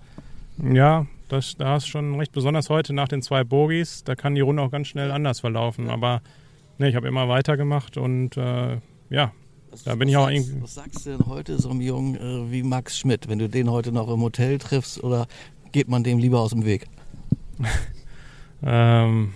Ja, 0.61 1.07
das, 1.29 1.55
da 1.57 1.77
ist 1.77 1.87
schon 1.87 2.15
recht 2.15 2.33
besonders 2.33 2.69
heute 2.69 2.93
nach 2.93 3.07
den 3.07 3.21
zwei 3.21 3.43
Bogies. 3.43 4.03
Da 4.03 4.15
kann 4.15 4.35
die 4.35 4.41
Runde 4.41 4.61
auch 4.61 4.69
ganz 4.69 4.87
schnell 4.87 5.09
anders 5.09 5.39
verlaufen. 5.39 5.89
Aber 5.89 6.21
Nee, 6.81 6.89
ich 6.89 6.95
habe 6.95 7.07
immer 7.07 7.29
weitergemacht 7.29 7.97
und 7.97 8.37
äh, 8.37 8.79
ja, 9.11 9.31
was, 9.69 9.83
da 9.83 9.93
bin 9.93 10.09
ich 10.09 10.17
auch 10.17 10.25
sagst, 10.25 10.35
irgendwie. 10.35 10.63
Was 10.63 10.73
sagst 10.73 11.05
du 11.05 11.11
denn 11.11 11.27
heute 11.27 11.59
so 11.59 11.69
einem 11.69 11.79
Jungen 11.79 12.15
äh, 12.15 12.51
wie 12.51 12.63
Max 12.63 12.97
Schmidt, 12.97 13.29
wenn 13.29 13.37
du 13.37 13.47
den 13.47 13.69
heute 13.69 13.91
noch 13.91 14.11
im 14.11 14.19
Hotel 14.21 14.57
triffst 14.57 15.03
oder 15.03 15.27
geht 15.71 15.89
man 15.89 16.03
dem 16.03 16.17
lieber 16.17 16.39
aus 16.39 16.49
dem 16.49 16.65
Weg? 16.65 16.87
ähm, 18.63 19.35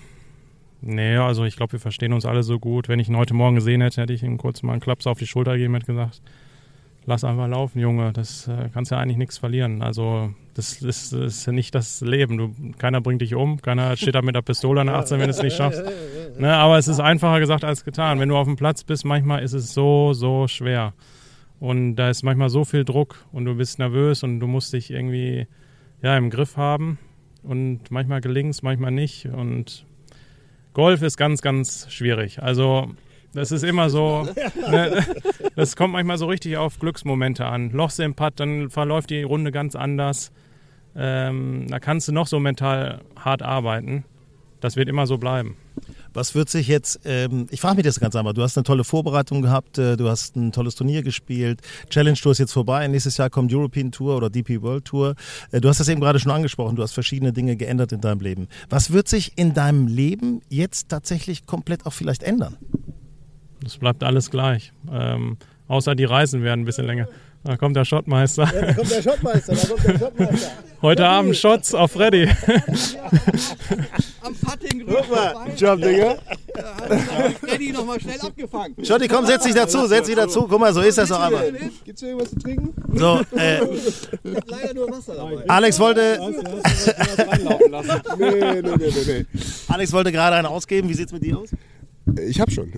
nee, 0.86 1.18
also 1.18 1.44
ich 1.44 1.58
glaube, 1.58 1.74
wir 1.74 1.80
verstehen 1.80 2.14
uns 2.14 2.26
alle 2.26 2.44
so 2.44 2.60
gut. 2.60 2.88
Wenn 2.88 3.00
ich 3.00 3.10
ihn 3.10 3.18
heute 3.18 3.34
Morgen 3.34 3.56
gesehen 3.56 3.82
hätte, 3.82 4.02
hätte 4.02 4.14
ich 4.14 4.24
ihm 4.24 4.38
kurz 4.38 4.64
mal 4.64 4.72
einen 4.72 4.82
Klaps 4.82 5.08
auf 5.08 5.20
die 5.20 5.28
Schulter 5.28 5.54
gegeben 5.54 5.76
und 5.76 5.86
gesagt, 5.86 6.22
lass 7.06 7.24
einfach 7.24 7.48
laufen, 7.48 7.80
Junge. 7.80 8.14
Das 8.14 8.48
äh, 8.48 8.70
kannst 8.74 8.92
ja 8.92 8.98
eigentlich 8.98 9.18
nichts 9.18 9.38
verlieren. 9.38 9.82
Also 9.82 10.34
das, 10.54 10.82
ist 10.82 11.46
ja 11.46 11.52
nicht 11.52 11.76
das 11.76 12.02
Leben. 12.02 12.38
Du, 12.38 12.54
keiner 12.78 13.02
bringt 13.02 13.22
dich 13.22 13.36
um, 13.36 13.62
keiner 13.62 13.96
steht 13.98 14.16
da 14.16 14.22
mit 14.22 14.36
der 14.36 14.42
Pistole 14.42 14.82
an 14.82 14.90
18, 14.90 15.20
wenn 15.20 15.28
du 15.28 15.32
es 15.32 15.42
nicht 15.42 15.56
schaffst. 15.56 15.84
Ne, 16.38 16.54
aber 16.54 16.78
es 16.78 16.88
ist 16.88 17.00
einfacher 17.00 17.40
gesagt 17.40 17.64
als 17.64 17.86
getan. 17.86 18.20
Wenn 18.20 18.30
du 18.30 18.38
auf 18.38 18.48
dem 18.48 18.56
Platz 18.56 18.84
bist, 18.84 19.06
manchmal 19.06 19.44
ist 19.44 19.54
es 19.54 19.74
so, 19.74 20.14
so 20.14 20.48
schwer. 20.48 20.94
Und 21.60 21.96
da 21.96 22.10
ist 22.10 22.24
manchmal 22.24 22.50
so 22.50 22.66
viel 22.66 22.84
Druck 22.84 23.26
und 23.32 23.46
du 23.46 23.56
bist 23.56 23.80
nervös 23.80 24.24
und 24.24 24.40
du 24.40 24.48
musst 24.48 24.74
dich 24.74 24.92
irgendwie 24.92 25.48
ja, 26.02 26.18
im 26.18 26.30
Griff 26.30 26.58
haben. 26.58 26.98
Und 27.44 27.92
manchmal 27.92 28.22
gelingt 28.22 28.52
es, 28.52 28.64
manchmal 28.64 28.92
nicht. 28.92 29.28
Und 29.28 29.86
Golf 30.76 31.02
ist 31.02 31.16
ganz, 31.16 31.42
ganz 31.42 31.88
schwierig. 31.90 32.44
Also 32.44 32.92
das 33.34 33.52
ist 33.52 33.64
immer 33.64 33.90
so, 33.90 34.28
ne, 34.70 35.04
das 35.56 35.76
kommt 35.78 35.94
manchmal 35.94 36.18
so 36.18 36.28
richtig 36.28 36.58
auf 36.58 36.80
Glücksmomente 36.80 37.46
an. 37.46 37.72
Lochst 37.72 38.00
im 38.02 38.14
Putt, 38.14 38.34
dann 38.36 38.70
verläuft 38.70 39.10
die 39.10 39.24
Runde 39.24 39.52
ganz 39.52 39.76
anders. 39.76 40.34
Ähm, 40.96 41.66
da 41.70 41.80
kannst 41.80 42.10
du 42.10 42.12
noch 42.12 42.28
so 42.28 42.40
mental 42.42 43.00
hart 43.18 43.42
arbeiten. 43.42 44.04
Das 44.60 44.76
wird 44.76 44.90
immer 44.90 45.08
so 45.08 45.18
bleiben. 45.18 45.56
Was 46.16 46.34
wird 46.34 46.50
sich 46.50 46.70
jetzt, 46.70 47.02
ähm, 47.04 47.48
ich 47.52 47.60
frage 47.60 47.76
mich 47.76 47.84
das 47.84 48.00
ganz 48.00 48.16
einfach, 48.16 48.32
du 48.32 48.42
hast 48.42 48.58
eine 48.58 48.64
tolle 48.64 48.86
Vorbereitung 48.86 49.42
gehabt, 49.42 49.78
äh, 49.78 49.98
du 49.98 50.08
hast 50.08 50.38
ein 50.38 50.54
tolles 50.54 50.76
Turnier 50.76 51.04
gespielt, 51.04 51.60
Challenge 51.90 52.18
Tour 52.18 52.32
ist 52.32 52.38
jetzt 52.38 52.54
vorbei, 52.54 52.88
nächstes 52.88 53.18
Jahr 53.18 53.30
kommt 53.30 53.54
European 53.54 53.92
Tour 53.92 54.16
oder 54.16 54.30
DP 54.30 54.62
World 54.62 54.86
Tour. 54.86 55.16
Äh, 55.52 55.60
du 55.60 55.68
hast 55.68 55.82
das 55.82 55.90
eben 55.90 56.00
gerade 56.00 56.18
schon 56.20 56.32
angesprochen, 56.32 56.78
du 56.78 56.84
hast 56.84 56.94
verschiedene 56.94 57.34
Dinge 57.34 57.58
geändert 57.58 57.92
in 57.92 58.00
deinem 58.00 58.22
Leben. 58.22 58.48
Was 58.70 58.92
wird 58.92 59.10
sich 59.10 59.34
in 59.36 59.54
deinem 59.54 59.88
Leben 59.88 60.42
jetzt 60.48 60.88
tatsächlich 60.88 61.46
komplett 61.46 61.86
auch 61.86 61.94
vielleicht 61.94 62.24
ändern? 62.24 62.56
Das 63.62 63.76
bleibt 63.76 64.02
alles 64.02 64.32
gleich. 64.32 64.72
Ähm, 64.90 65.36
außer 65.68 65.96
die 65.96 66.06
Reisen 66.06 66.44
werden 66.44 66.62
ein 66.62 66.66
bisschen 66.66 66.86
länger. 66.86 67.10
Da 67.46 67.58
kommt 67.58 67.76
der 67.76 67.86
Schottmeister. 67.86 68.44
Ja, 68.46 68.62
da 68.62 68.74
kommt 68.74 68.90
der 68.90 69.04
Schottmeister, 69.04 69.54
da 69.54 69.68
kommt 69.68 69.84
der 69.86 70.00
Schottmeister. 70.00 70.52
Heute 70.82 71.04
Freddy. 71.04 71.16
Abend 71.16 71.38
Shots 71.38 71.76
auf 71.76 71.92
Freddy. 71.92 72.28
Am 74.22 74.36
Putting 74.36 74.84
Guck 74.88 75.12
mal, 75.12 75.36
Job, 75.56 75.80
Digga. 75.80 76.18
Freddy 77.40 77.72
nochmal 77.72 78.02
schnell 78.02 78.20
abgefangen. 78.20 78.84
Schotti, 78.84 79.08
komm, 79.08 79.28
setz 79.28 79.44
dich 79.44 79.54
dazu, 79.54 79.86
setz 79.86 80.08
dich 80.08 80.16
dazu. 80.16 80.48
Guck 80.48 80.60
mal, 80.60 80.74
so 80.74 80.82
ist 80.82 80.98
das 80.98 81.10
doch 81.10 81.20
einmal. 81.20 81.52
Gibt's 81.84 82.02
hier 82.02 82.10
irgendwas 82.10 82.32
zu 82.32 82.40
trinken? 82.40 82.74
So, 82.94 83.22
äh. 83.38 83.60
Leider 84.24 84.74
nur 84.74 84.90
Wasser 84.90 85.14
dabei. 85.14 85.48
Alex 85.48 85.80
wollte. 85.80 86.20
nee, 88.18 88.32
nee, 88.32 88.62
nee, 88.62 88.76
nee, 88.76 88.92
nee. 89.06 89.26
Alex 89.68 89.94
wollte 89.94 90.12
gerade 90.12 90.36
einen 90.38 90.48
ausgeben. 90.48 90.90
Wie 90.90 90.96
sieht's 90.96 91.12
mit 91.12 91.24
dir 91.24 91.38
aus? 91.38 91.50
Ich 92.28 92.40
hab 92.40 92.52
schon. 92.52 92.74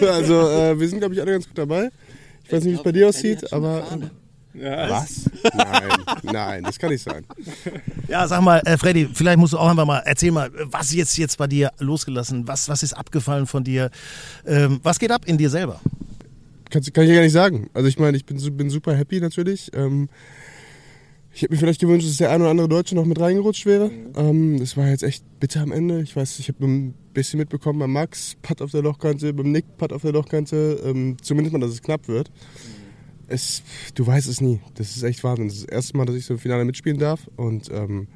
also, 0.00 0.48
äh, 0.50 0.78
wir 0.78 0.88
sind, 0.88 0.98
glaube 0.98 1.14
ich, 1.14 1.20
alle 1.20 1.30
ganz 1.30 1.46
gut 1.46 1.58
dabei. 1.58 1.90
Ich 2.50 2.56
weiß 2.56 2.64
nicht, 2.64 2.72
wie 2.72 2.76
es 2.78 2.82
bei 2.82 2.90
dir 2.92 3.08
aussieht, 3.08 3.52
aber. 3.52 3.86
Ja. 4.52 4.90
Was? 4.90 5.30
Nein, 5.54 5.90
nein, 6.24 6.62
das 6.64 6.76
kann 6.76 6.90
nicht 6.90 7.04
sein. 7.04 7.24
Ja, 8.08 8.26
sag 8.26 8.40
mal, 8.42 8.60
äh, 8.64 8.76
Freddy, 8.76 9.08
vielleicht 9.12 9.38
musst 9.38 9.52
du 9.52 9.58
auch 9.58 9.68
einfach 9.68 9.86
mal 9.86 10.02
erzähl 10.04 10.32
mal, 10.32 10.50
was 10.64 10.92
jetzt 10.92 11.16
jetzt 11.16 11.38
bei 11.38 11.46
dir 11.46 11.70
losgelassen, 11.78 12.48
was 12.48 12.68
was 12.68 12.82
ist 12.82 12.94
abgefallen 12.94 13.46
von 13.46 13.62
dir, 13.62 13.90
ähm, 14.44 14.80
was 14.82 14.98
geht 14.98 15.12
ab 15.12 15.22
in 15.26 15.38
dir 15.38 15.50
selber? 15.50 15.80
Kann, 16.68 16.82
kann 16.82 17.04
ich 17.04 17.10
ja 17.10 17.14
gar 17.14 17.22
nicht 17.22 17.32
sagen. 17.32 17.70
Also 17.74 17.86
ich 17.88 18.00
meine, 18.00 18.16
ich 18.16 18.26
bin, 18.26 18.38
bin 18.56 18.70
super 18.70 18.96
happy 18.96 19.20
natürlich. 19.20 19.70
Ähm, 19.72 20.08
ich 21.32 21.42
hätte 21.42 21.52
mir 21.52 21.58
vielleicht 21.58 21.80
gewünscht, 21.80 22.08
dass 22.08 22.16
der 22.16 22.30
ein 22.30 22.40
oder 22.40 22.50
andere 22.50 22.68
Deutsche 22.68 22.94
noch 22.94 23.04
mit 23.04 23.20
reingerutscht 23.20 23.64
wäre. 23.64 23.88
Mhm. 23.88 24.12
Ähm, 24.16 24.58
das 24.58 24.76
war 24.76 24.88
jetzt 24.88 25.02
echt 25.02 25.24
bitter 25.38 25.60
am 25.60 25.72
Ende. 25.72 26.02
Ich 26.02 26.16
weiß, 26.16 26.38
ich 26.40 26.48
habe 26.48 26.64
ein 26.64 26.94
bisschen 27.14 27.38
mitbekommen 27.38 27.78
beim 27.78 27.92
Max, 27.92 28.36
Putt 28.42 28.60
auf 28.60 28.72
der 28.72 28.82
Lochkante, 28.82 29.32
beim 29.32 29.52
Nick, 29.52 29.76
Putt 29.76 29.92
auf 29.92 30.02
der 30.02 30.12
Lochkante. 30.12 30.80
Ähm, 30.84 31.16
zumindest 31.22 31.52
mal, 31.52 31.60
dass 31.60 31.70
es 31.70 31.82
knapp 31.82 32.08
wird. 32.08 32.30
Mhm. 32.30 32.80
Es, 33.28 33.62
du 33.94 34.04
weißt 34.04 34.28
es 34.28 34.40
nie. 34.40 34.58
Das 34.74 34.96
ist 34.96 35.04
echt 35.04 35.22
Wahnsinn. 35.22 35.46
Das 35.46 35.56
ist 35.58 35.68
das 35.68 35.72
erste 35.72 35.96
Mal, 35.96 36.04
dass 36.04 36.16
ich 36.16 36.24
so 36.24 36.34
im 36.34 36.40
Finale 36.40 36.64
mitspielen 36.64 36.98
darf. 36.98 37.30
Und 37.36 37.70
ähm, 37.70 38.08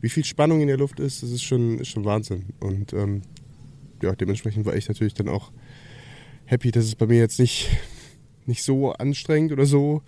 wie 0.00 0.08
viel 0.08 0.24
Spannung 0.24 0.62
in 0.62 0.68
der 0.68 0.78
Luft 0.78 0.98
ist, 0.98 1.22
das 1.22 1.30
ist 1.30 1.42
schon, 1.42 1.78
ist 1.78 1.88
schon 1.88 2.06
Wahnsinn. 2.06 2.46
Und 2.58 2.94
ähm, 2.94 3.20
ja, 4.02 4.14
dementsprechend 4.14 4.64
war 4.64 4.74
ich 4.74 4.88
natürlich 4.88 5.14
dann 5.14 5.28
auch 5.28 5.52
happy, 6.46 6.70
dass 6.70 6.86
es 6.86 6.94
bei 6.94 7.06
mir 7.06 7.18
jetzt 7.18 7.38
nicht, 7.38 7.68
nicht 8.46 8.62
so 8.62 8.92
anstrengend 8.92 9.52
oder 9.52 9.66
so 9.66 10.02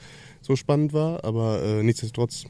so 0.44 0.56
spannend 0.56 0.92
war, 0.92 1.24
aber 1.24 1.62
äh, 1.62 1.82
nichtsdestotrotz 1.82 2.44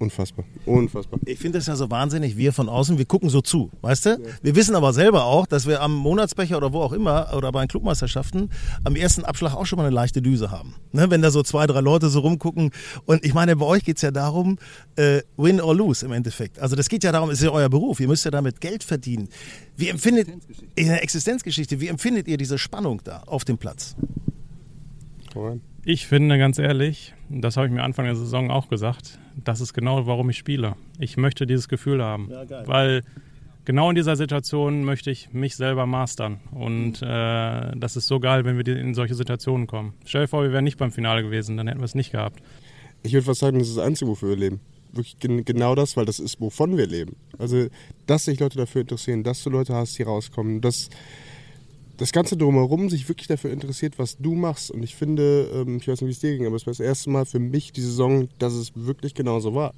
Unfassbar. 0.00 0.44
Unfassbar. 0.64 1.18
Ich 1.24 1.40
finde 1.40 1.58
das 1.58 1.66
ja 1.66 1.74
so 1.74 1.90
wahnsinnig, 1.90 2.36
wir 2.36 2.52
von 2.52 2.68
außen, 2.68 2.98
wir 2.98 3.04
gucken 3.04 3.30
so 3.30 3.40
zu, 3.40 3.70
weißt 3.80 4.06
du? 4.06 4.10
Ja. 4.10 4.16
Wir 4.42 4.54
wissen 4.54 4.76
aber 4.76 4.92
selber 4.92 5.24
auch, 5.24 5.44
dass 5.46 5.66
wir 5.66 5.82
am 5.82 5.92
Monatsbecher 5.92 6.56
oder 6.56 6.72
wo 6.72 6.82
auch 6.82 6.92
immer 6.92 7.34
oder 7.36 7.50
bei 7.50 7.64
den 7.64 7.68
Clubmeisterschaften 7.68 8.50
am 8.84 8.94
ersten 8.94 9.24
Abschlag 9.24 9.54
auch 9.54 9.66
schon 9.66 9.76
mal 9.76 9.86
eine 9.86 9.94
leichte 9.94 10.22
Düse 10.22 10.52
haben. 10.52 10.76
Ne? 10.92 11.10
Wenn 11.10 11.20
da 11.20 11.32
so 11.32 11.42
zwei, 11.42 11.66
drei 11.66 11.80
Leute 11.80 12.10
so 12.10 12.20
rumgucken. 12.20 12.70
Und 13.06 13.24
ich 13.24 13.34
meine, 13.34 13.56
bei 13.56 13.66
euch 13.66 13.84
geht 13.84 13.96
es 13.96 14.02
ja 14.02 14.12
darum, 14.12 14.58
äh, 14.94 15.22
win 15.36 15.60
or 15.60 15.74
lose 15.74 16.06
im 16.06 16.12
Endeffekt. 16.12 16.60
Also 16.60 16.76
das 16.76 16.88
geht 16.88 17.02
ja 17.02 17.10
darum, 17.10 17.30
es 17.30 17.40
ist 17.40 17.46
ja 17.46 17.50
euer 17.50 17.68
Beruf, 17.68 17.98
ihr 17.98 18.06
müsst 18.06 18.24
ja 18.24 18.30
damit 18.30 18.60
Geld 18.60 18.84
verdienen. 18.84 19.28
Wie 19.76 19.88
empfindet, 19.88 20.28
in 20.76 20.86
der 20.86 21.02
Existenzgeschichte, 21.02 21.80
wie 21.80 21.88
empfindet 21.88 22.28
ihr 22.28 22.36
diese 22.36 22.58
Spannung 22.58 23.00
da 23.02 23.24
auf 23.26 23.44
dem 23.44 23.58
Platz? 23.58 23.96
Ich 25.84 26.06
finde 26.06 26.38
ganz 26.38 26.58
ehrlich, 26.58 27.14
das 27.28 27.56
habe 27.56 27.66
ich 27.66 27.72
mir 27.72 27.82
Anfang 27.82 28.06
der 28.06 28.16
Saison 28.16 28.50
auch 28.50 28.68
gesagt, 28.68 29.18
das 29.44 29.60
ist 29.60 29.74
genau, 29.74 30.06
warum 30.06 30.30
ich 30.30 30.38
spiele. 30.38 30.76
Ich 30.98 31.16
möchte 31.16 31.46
dieses 31.46 31.68
Gefühl 31.68 32.02
haben, 32.02 32.30
ja, 32.30 32.66
weil 32.66 33.02
genau 33.64 33.90
in 33.90 33.96
dieser 33.96 34.16
Situation 34.16 34.82
möchte 34.84 35.10
ich 35.10 35.32
mich 35.32 35.56
selber 35.56 35.86
mastern. 35.86 36.40
Und 36.52 37.02
äh, 37.02 37.76
das 37.76 37.96
ist 37.96 38.06
so 38.06 38.18
geil, 38.18 38.44
wenn 38.44 38.56
wir 38.56 38.66
in 38.76 38.94
solche 38.94 39.14
Situationen 39.14 39.66
kommen. 39.66 39.94
Stell 40.06 40.22
dir 40.22 40.28
vor, 40.28 40.42
wir 40.42 40.52
wären 40.52 40.64
nicht 40.64 40.78
beim 40.78 40.90
Finale 40.90 41.22
gewesen, 41.22 41.56
dann 41.56 41.68
hätten 41.68 41.80
wir 41.80 41.84
es 41.84 41.94
nicht 41.94 42.12
gehabt. 42.12 42.40
Ich 43.02 43.12
würde 43.12 43.26
fast 43.26 43.40
sagen, 43.40 43.58
das 43.58 43.68
ist 43.68 43.76
das 43.76 43.84
Einzige, 43.84 44.10
wofür 44.10 44.30
wir 44.30 44.36
leben. 44.36 44.60
Wirklich 44.92 45.18
genau 45.18 45.74
das, 45.74 45.98
weil 45.98 46.06
das 46.06 46.18
ist, 46.18 46.40
wovon 46.40 46.78
wir 46.78 46.86
leben. 46.86 47.16
Also, 47.38 47.66
dass 48.06 48.24
sich 48.24 48.40
Leute 48.40 48.56
dafür 48.56 48.80
interessieren, 48.80 49.22
dass 49.22 49.44
du 49.44 49.50
Leute 49.50 49.74
hast, 49.74 49.98
die 49.98 50.02
rauskommen, 50.02 50.62
dass 50.62 50.88
das 51.98 52.12
Ganze 52.12 52.36
drumherum 52.36 52.88
sich 52.88 53.08
wirklich 53.08 53.26
dafür 53.26 53.50
interessiert, 53.50 53.98
was 53.98 54.16
du 54.16 54.34
machst. 54.34 54.70
Und 54.70 54.82
ich 54.82 54.94
finde, 54.94 55.50
ähm, 55.52 55.76
ich 55.76 55.88
weiß 55.88 56.00
nicht, 56.00 56.08
wie 56.08 56.12
es 56.12 56.20
dir 56.20 56.36
ging, 56.36 56.46
aber 56.46 56.56
es 56.56 56.64
war 56.64 56.70
das 56.70 56.80
erste 56.80 57.10
Mal 57.10 57.26
für 57.26 57.40
mich 57.40 57.72
die 57.72 57.82
Saison, 57.82 58.28
dass 58.38 58.54
es 58.54 58.72
wirklich 58.74 59.14
genauso 59.14 59.54
war. 59.54 59.74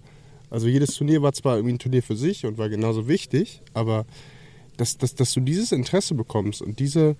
Also 0.50 0.68
jedes 0.68 0.94
Turnier 0.94 1.22
war 1.22 1.32
zwar 1.32 1.56
irgendwie 1.56 1.74
ein 1.74 1.78
Turnier 1.78 2.02
für 2.02 2.16
sich 2.16 2.44
und 2.44 2.58
war 2.58 2.68
genauso 2.68 3.08
wichtig, 3.08 3.62
aber 3.72 4.04
dass, 4.76 4.98
dass, 4.98 5.14
dass 5.14 5.32
du 5.32 5.40
dieses 5.40 5.72
Interesse 5.72 6.14
bekommst 6.14 6.60
und 6.60 6.78
diese, 6.78 7.16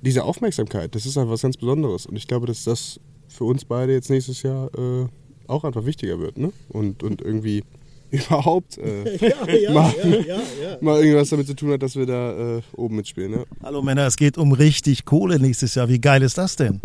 diese 0.00 0.24
Aufmerksamkeit, 0.24 0.94
das 0.94 1.04
ist 1.04 1.18
einfach 1.18 1.32
was 1.32 1.42
ganz 1.42 1.56
Besonderes. 1.56 2.06
Und 2.06 2.16
ich 2.16 2.26
glaube, 2.26 2.46
dass 2.46 2.64
das 2.64 3.00
für 3.28 3.44
uns 3.44 3.64
beide 3.66 3.92
jetzt 3.92 4.08
nächstes 4.08 4.42
Jahr 4.42 4.70
äh, 4.78 5.06
auch 5.48 5.64
einfach 5.64 5.84
wichtiger 5.84 6.18
wird. 6.18 6.38
Ne? 6.38 6.52
Und, 6.68 7.02
und 7.02 7.20
irgendwie 7.20 7.62
überhaupt 8.10 8.78
äh, 8.78 9.16
Ja, 9.20 9.54
ja, 9.54 9.72
mal, 9.72 9.94
ja, 9.96 10.06
ja, 10.06 10.36
ja. 10.62 10.78
mal 10.80 11.02
irgendwas 11.02 11.30
damit 11.30 11.46
zu 11.46 11.54
tun 11.54 11.72
hat, 11.72 11.82
dass 11.82 11.96
wir 11.96 12.06
da 12.06 12.58
äh, 12.58 12.62
oben 12.76 12.96
mitspielen. 12.96 13.44
Hallo 13.62 13.82
Männer, 13.82 14.06
es 14.06 14.16
geht 14.16 14.38
um 14.38 14.52
richtig 14.52 15.04
Kohle 15.04 15.38
nächstes 15.38 15.74
Jahr. 15.74 15.88
Wie 15.88 16.00
geil 16.00 16.22
ist 16.22 16.38
das 16.38 16.56
denn? 16.56 16.80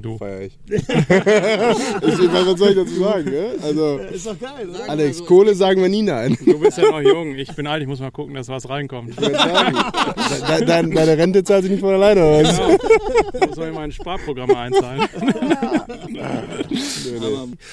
Du. 0.00 0.18
Feier 0.18 0.42
ich. 0.42 0.58
ich 0.68 0.88
was 0.88 2.58
soll 2.58 2.70
ich 2.70 2.76
dazu 2.76 3.00
sagen? 3.00 3.30
Ne? 3.30 3.46
Also, 3.62 3.98
Ist 3.98 4.26
doch 4.26 4.38
geil, 4.38 4.68
oder? 4.68 4.90
Alex, 4.90 5.24
Kohle 5.24 5.54
sagen 5.54 5.82
wir 5.82 5.88
nie 5.88 6.02
nein. 6.02 6.36
Du 6.44 6.58
bist 6.58 6.78
ja 6.78 6.90
noch 6.90 7.00
jung, 7.00 7.36
ich 7.36 7.54
bin 7.54 7.66
alt, 7.66 7.82
ich 7.82 7.88
muss 7.88 8.00
mal 8.00 8.10
gucken, 8.10 8.34
dass 8.34 8.48
was 8.48 8.68
reinkommt. 8.68 9.10
Ich 9.10 9.20
würd 9.20 9.36
sagen, 9.36 9.76
de, 9.76 10.64
de, 10.64 10.94
deine 10.94 11.18
Rente 11.18 11.44
zahlt 11.44 11.62
sich 11.62 11.72
nicht 11.72 11.80
von 11.80 11.94
alleine 11.94 12.22
aus. 12.22 12.56
Genau. 12.56 12.76
Ich 13.34 13.48
muss 13.48 13.58
in 13.58 13.74
mein 13.74 13.92
Sparprogramm 13.92 14.54
einzahlen. 14.54 15.02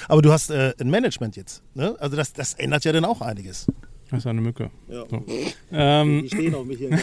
Aber 0.08 0.22
du 0.22 0.32
hast 0.32 0.50
äh, 0.50 0.72
ein 0.80 0.90
Management 0.90 1.36
jetzt. 1.36 1.62
Ne? 1.74 1.94
Also 1.98 2.16
das, 2.16 2.32
das 2.32 2.54
ändert 2.54 2.84
ja 2.84 2.92
dann 2.92 3.04
auch 3.04 3.20
einiges. 3.20 3.66
Das 4.10 4.20
ist 4.20 4.26
eine 4.26 4.40
Mücke. 4.40 4.70
So. 4.88 5.06
Ähm, 5.72 6.24
stehen 6.26 6.54
auf 6.54 6.64
mich 6.64 6.78
hier. 6.78 6.96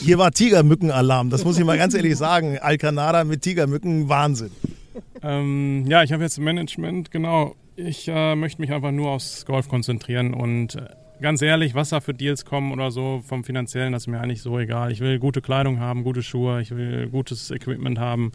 Hier 0.00 0.18
war 0.18 0.32
Tigermückenalarm, 0.32 1.30
das 1.30 1.44
muss 1.44 1.58
ich 1.58 1.64
mal 1.64 1.78
ganz 1.78 1.94
ehrlich 1.94 2.16
sagen. 2.16 2.58
Alcanada 2.58 3.24
mit 3.24 3.42
Tigermücken, 3.42 4.08
Wahnsinn. 4.08 4.50
ähm, 5.22 5.84
ja, 5.86 6.02
ich 6.02 6.12
habe 6.12 6.22
jetzt 6.22 6.38
Management, 6.38 7.10
genau. 7.10 7.54
Ich 7.76 8.08
äh, 8.08 8.34
möchte 8.34 8.60
mich 8.60 8.72
einfach 8.72 8.90
nur 8.90 9.10
aufs 9.10 9.46
Golf 9.46 9.68
konzentrieren 9.68 10.34
und 10.34 10.74
äh, 10.74 10.88
ganz 11.22 11.40
ehrlich, 11.40 11.74
was 11.74 11.90
da 11.90 12.00
für 12.00 12.12
Deals 12.12 12.44
kommen 12.44 12.72
oder 12.72 12.90
so 12.90 13.22
vom 13.24 13.44
Finanziellen, 13.44 13.92
das 13.92 14.02
ist 14.02 14.06
mir 14.08 14.20
eigentlich 14.20 14.42
so 14.42 14.58
egal. 14.58 14.90
Ich 14.92 15.00
will 15.00 15.18
gute 15.18 15.40
Kleidung 15.40 15.78
haben, 15.80 16.02
gute 16.02 16.22
Schuhe, 16.22 16.60
ich 16.60 16.74
will 16.74 17.08
gutes 17.08 17.50
Equipment 17.50 17.98
haben 17.98 18.32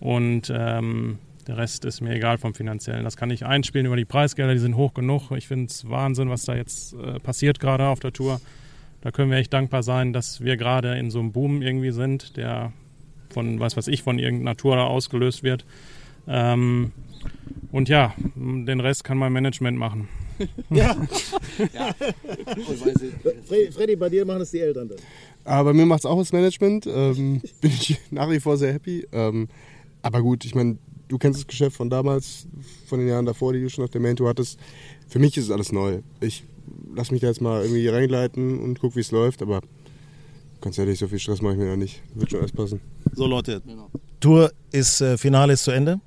und 0.00 0.52
ähm, 0.54 1.18
der 1.52 1.58
Rest 1.58 1.84
ist 1.84 2.00
mir 2.00 2.14
egal 2.14 2.38
vom 2.38 2.54
Finanziellen. 2.54 3.04
Das 3.04 3.16
kann 3.16 3.30
ich 3.30 3.44
einspielen 3.44 3.86
über 3.86 3.96
die 3.96 4.06
Preisgelder, 4.06 4.54
die 4.54 4.58
sind 4.58 4.74
hoch 4.74 4.94
genug. 4.94 5.30
Ich 5.32 5.48
finde 5.48 5.66
es 5.66 5.88
Wahnsinn, 5.88 6.30
was 6.30 6.44
da 6.44 6.54
jetzt 6.56 6.94
äh, 6.94 7.20
passiert 7.20 7.60
gerade 7.60 7.88
auf 7.88 8.00
der 8.00 8.12
Tour. 8.12 8.40
Da 9.02 9.10
können 9.10 9.30
wir 9.30 9.36
echt 9.36 9.52
dankbar 9.52 9.82
sein, 9.82 10.14
dass 10.14 10.40
wir 10.40 10.56
gerade 10.56 10.96
in 10.96 11.10
so 11.10 11.18
einem 11.18 11.32
Boom 11.32 11.60
irgendwie 11.60 11.90
sind, 11.90 12.38
der 12.38 12.72
von, 13.28 13.60
was 13.60 13.76
weiß 13.76 13.88
ich, 13.88 14.02
von 14.02 14.18
irgendeiner 14.18 14.56
Tour 14.56 14.76
da 14.76 14.84
ausgelöst 14.84 15.42
wird. 15.42 15.66
Ähm, 16.26 16.92
und 17.70 17.90
ja, 17.90 18.14
den 18.34 18.80
Rest 18.80 19.04
kann 19.04 19.18
mein 19.18 19.32
Management 19.32 19.78
machen. 19.78 20.08
Ja. 20.70 20.96
Freddy, 23.70 23.94
bei 23.94 24.08
dir 24.08 24.24
machen 24.24 24.40
es 24.40 24.50
die 24.50 24.58
Eltern 24.58 24.88
dann. 24.88 24.98
Aber 25.44 25.72
mir 25.72 25.86
macht 25.86 26.00
es 26.00 26.06
auch 26.06 26.18
das 26.18 26.32
Management. 26.32 26.86
Ähm, 26.86 27.42
bin 27.60 27.70
ich 27.70 28.00
nach 28.10 28.28
wie 28.28 28.40
vor 28.40 28.56
sehr 28.56 28.72
happy. 28.72 29.06
Ähm, 29.12 29.48
aber 30.00 30.20
gut, 30.20 30.44
ich 30.44 30.56
meine, 30.56 30.78
du 31.08 31.18
kennst 31.18 31.40
das 31.40 31.46
Geschäft 31.46 31.76
von 31.76 31.90
damals, 31.90 32.46
von 32.86 32.98
den 32.98 33.08
Jahren 33.08 33.26
davor, 33.26 33.52
die 33.52 33.60
du 33.60 33.70
schon 33.70 33.84
auf 33.84 33.90
der 33.90 34.00
Main 34.00 34.16
Tour 34.16 34.28
hattest. 34.28 34.58
Für 35.08 35.18
mich 35.18 35.36
ist 35.36 35.44
es 35.44 35.50
alles 35.50 35.72
neu. 35.72 36.00
Ich 36.20 36.44
lass 36.94 37.10
mich 37.10 37.20
da 37.20 37.28
jetzt 37.28 37.40
mal 37.40 37.62
irgendwie 37.62 37.88
reingleiten 37.88 38.58
und 38.60 38.80
guck, 38.80 38.96
wie 38.96 39.00
es 39.00 39.10
läuft. 39.10 39.42
Aber 39.42 39.60
ganz 40.60 40.78
ehrlich, 40.78 40.98
so 40.98 41.08
viel 41.08 41.18
Stress 41.18 41.42
mache 41.42 41.54
ich 41.54 41.58
mir 41.58 41.66
da 41.66 41.76
nicht. 41.76 42.02
Wird 42.14 42.30
schon 42.30 42.40
alles 42.40 42.52
passen. 42.52 42.80
So 43.14 43.26
Leute, 43.26 43.62
Tour 44.20 44.52
ist, 44.70 45.00
äh, 45.00 45.18
Finale 45.18 45.54
ist 45.54 45.64
zu 45.64 45.70
Ende. 45.70 46.00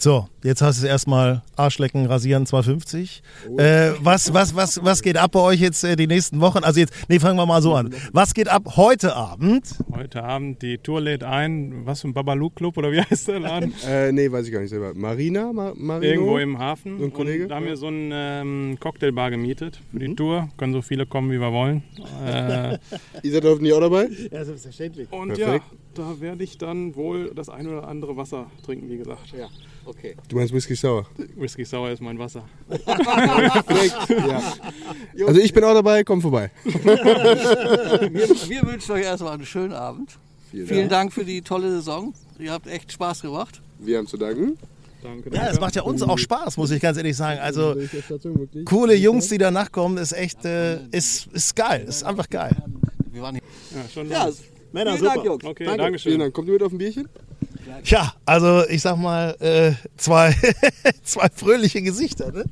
So, 0.00 0.28
jetzt 0.44 0.62
hast 0.62 0.80
du 0.80 0.86
es 0.86 0.88
erstmal 0.88 1.42
Arschlecken, 1.56 2.06
Rasieren 2.06 2.46
250. 2.46 3.20
Äh, 3.56 3.90
was, 4.00 4.32
was, 4.32 4.54
was, 4.54 4.84
was 4.84 5.02
geht 5.02 5.16
ab 5.16 5.32
bei 5.32 5.40
euch 5.40 5.58
jetzt 5.60 5.82
äh, 5.82 5.96
die 5.96 6.06
nächsten 6.06 6.40
Wochen? 6.40 6.58
Also 6.58 6.78
jetzt, 6.78 6.94
nee, 7.08 7.18
fangen 7.18 7.36
wir 7.36 7.46
mal 7.46 7.60
so 7.60 7.74
an. 7.74 7.92
Was 8.12 8.32
geht 8.32 8.46
ab 8.46 8.76
heute 8.76 9.16
Abend? 9.16 9.74
Heute 9.92 10.22
Abend, 10.22 10.62
die 10.62 10.78
Tour 10.78 11.00
lädt 11.00 11.24
ein, 11.24 11.84
was 11.84 12.02
für 12.02 12.08
ein 12.08 12.14
Babalu 12.14 12.50
Club 12.50 12.76
oder 12.76 12.92
wie 12.92 13.00
heißt 13.10 13.26
der 13.26 13.40
Laden? 13.40 13.74
Äh, 13.84 14.12
nee, 14.12 14.30
weiß 14.30 14.46
ich 14.46 14.52
gar 14.52 14.60
nicht 14.60 14.70
selber. 14.70 14.94
Marina? 14.94 15.52
Ma 15.52 15.72
Marino? 15.74 16.12
Irgendwo 16.12 16.38
im 16.38 16.60
Hafen. 16.60 16.98
So 17.00 17.04
ein 17.06 17.12
Kollege? 17.12 17.42
Und 17.42 17.48
da 17.48 17.56
haben 17.56 17.66
wir 17.66 17.76
so 17.76 17.88
eine 17.88 18.40
ähm, 18.42 18.76
Cocktailbar 18.78 19.32
gemietet 19.32 19.80
für 19.90 19.98
die 19.98 20.14
Tour. 20.14 20.48
Können 20.58 20.74
so 20.74 20.80
viele 20.82 21.06
kommen, 21.06 21.32
wie 21.32 21.40
wir 21.40 21.52
wollen. 21.52 21.82
Äh, 22.24 22.78
Ihr 23.24 23.32
seid 23.32 23.44
hoffentlich 23.44 23.72
auch 23.72 23.80
dabei? 23.80 24.08
Ja, 24.30 24.44
selbstverständlich. 24.44 25.10
und 25.10 25.34
Perfekt. 25.34 25.64
ja, 25.72 25.78
da 25.94 26.20
werde 26.20 26.44
ich 26.44 26.56
dann 26.56 26.94
wohl 26.94 27.32
das 27.34 27.48
ein 27.48 27.66
oder 27.66 27.88
andere 27.88 28.16
Wasser 28.16 28.46
trinken, 28.64 28.88
wie 28.88 28.98
gesagt. 28.98 29.32
Ja. 29.36 29.48
Du 30.28 30.36
meinst 30.36 30.52
Whisky 30.52 30.74
Sour? 30.74 31.06
Whisky 31.36 31.64
Sour 31.64 31.90
ist 31.90 32.00
mein 32.02 32.18
Wasser. 32.18 32.44
ja. 32.78 34.42
Also 35.26 35.40
ich 35.40 35.52
bin 35.52 35.64
auch 35.64 35.74
dabei, 35.74 36.04
komm 36.04 36.20
vorbei. 36.20 36.50
Wir, 36.64 38.28
wir 38.28 38.62
wünschen 38.62 38.92
euch 38.92 39.04
erstmal 39.04 39.34
einen 39.34 39.46
schönen 39.46 39.72
Abend. 39.72 40.18
Vielen, 40.50 40.88
Dank 40.88 41.12
für 41.12 41.24
die 41.24 41.42
tolle 41.42 41.70
Saison. 41.70 42.14
Ihr 42.38 42.52
habt 42.52 42.66
echt 42.66 42.92
Spaß 42.92 43.22
gemacht. 43.22 43.60
Wir 43.78 43.98
haben 43.98 44.06
zu 44.06 44.16
danken. 44.16 44.58
Danke. 45.02 45.30
Ja, 45.32 45.48
es 45.48 45.60
macht 45.60 45.76
ja 45.76 45.82
uns 45.82 46.02
auch 46.02 46.18
Spaß, 46.18 46.56
muss 46.56 46.70
ich 46.70 46.80
ganz 46.80 46.96
ehrlich 46.96 47.16
sagen. 47.16 47.38
Also 47.40 47.76
coole 48.64 48.94
Jungs, 48.94 49.28
die 49.28 49.38
danach 49.38 49.70
kommen, 49.70 49.96
ist 49.98 50.12
echt, 50.12 50.44
äh, 50.44 50.80
ist, 50.90 51.28
ist 51.32 51.54
geil, 51.54 51.84
ist 51.88 52.02
einfach 52.02 52.28
geil. 52.28 52.56
Wir 53.12 53.22
waren 53.22 53.36
hier. 53.36 53.42
Ja, 53.76 53.88
schon 53.88 54.10
Ja. 54.10 54.28
Männer, 54.72 54.96
vielen 54.96 55.04
Dank, 55.04 55.24
Jungs. 55.24 55.44
Okay, 55.44 55.64
Danke. 55.64 55.82
Dankeschön. 55.82 56.10
Vielen 56.10 56.20
Dank. 56.20 56.34
Kommt 56.34 56.48
ihr 56.48 56.54
mit 56.54 56.62
auf 56.62 56.72
ein 56.72 56.78
Bierchen? 56.78 57.08
Ja, 57.84 58.12
also 58.26 58.64
ich 58.68 58.82
sag 58.82 58.96
mal, 58.96 59.36
äh, 59.40 59.72
zwei, 59.96 60.34
zwei 61.02 61.28
fröhliche 61.34 61.82
Gesichter, 61.82 62.32
ne? 62.32 62.44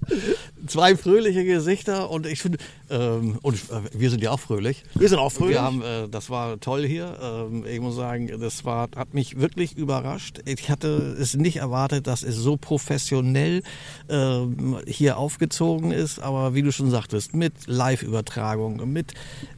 Zwei 0.67 0.97
fröhliche 0.97 1.45
Gesichter 1.45 2.11
und 2.11 2.27
ich 2.27 2.41
finde, 2.41 2.59
ähm, 2.91 3.39
und 3.43 3.57
äh, 3.57 3.81
wir 3.93 4.11
sind 4.11 4.23
ja 4.23 4.31
auch 4.31 4.41
fröhlich. 4.41 4.85
Wir 4.95 5.09
sind 5.09 5.19
auch 5.19 5.33
fröhlich. 5.33 5.57
Wir 5.57 5.63
haben, 5.63 5.83
äh, 5.83 6.09
das 6.09 6.31
war 6.31 6.59
toll 6.61 6.87
hier. 6.87 7.19
Ähm, 7.21 7.65
ich 7.67 7.81
muss 7.81 7.97
sagen, 7.97 8.31
das 8.41 8.65
war, 8.65 8.89
hat 8.97 9.15
mich 9.15 9.39
wirklich 9.39 9.77
überrascht. 9.77 10.41
Ich 10.45 10.71
hatte 10.71 11.17
es 11.21 11.35
nicht 11.35 11.57
erwartet, 11.57 12.07
dass 12.07 12.23
es 12.23 12.37
so 12.37 12.57
professionell 12.57 13.63
ähm, 14.09 14.79
hier 14.87 15.19
aufgezogen 15.19 15.91
ist. 15.91 16.21
Aber 16.21 16.55
wie 16.55 16.63
du 16.63 16.73
schon 16.73 16.91
sagtest, 16.91 17.35
mit 17.35 17.53
Live-Übertragung, 17.67 18.93
mit, 18.93 19.15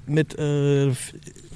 mit 0.07 0.39
äh, 0.39 0.93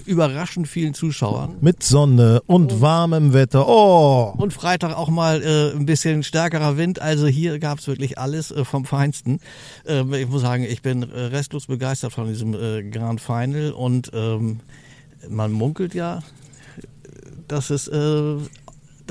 überraschend 0.06 0.68
vielen 0.68 0.94
Zuschauern. 0.94 1.56
Mit 1.60 1.82
Sonne 1.82 2.42
und 2.46 2.80
warmem 2.80 3.32
Wetter. 3.32 3.68
Oh, 3.68 4.34
Und 4.36 4.52
Freitag 4.52 4.96
auch 4.96 5.08
mal 5.08 5.42
äh, 5.42 5.76
ein 5.76 5.86
bisschen 5.86 6.22
stärkerer 6.22 6.76
Wind. 6.76 7.00
Also 7.00 7.26
hier 7.26 7.58
gab 7.58 7.78
es 7.78 7.86
wirklich 7.86 8.18
alles 8.18 8.50
äh, 8.50 8.64
vom 8.64 8.84
Feinsten. 8.84 9.40
Ähm, 9.86 10.12
ich 10.14 10.28
muss 10.28 10.42
sagen, 10.42 10.64
ich 10.64 10.82
bin 10.82 11.02
äh, 11.02 11.20
restlos 11.20 11.66
begeistert 11.66 12.12
von 12.12 12.26
diesem 12.28 12.54
äh, 12.54 12.82
Grand 12.82 13.20
Final. 13.20 13.72
Und 13.72 14.10
ähm, 14.14 14.60
man 15.28 15.52
munkelt 15.52 15.94
ja, 15.94 16.20
dass, 17.48 17.70
es, 17.70 17.88
äh, 17.88 18.36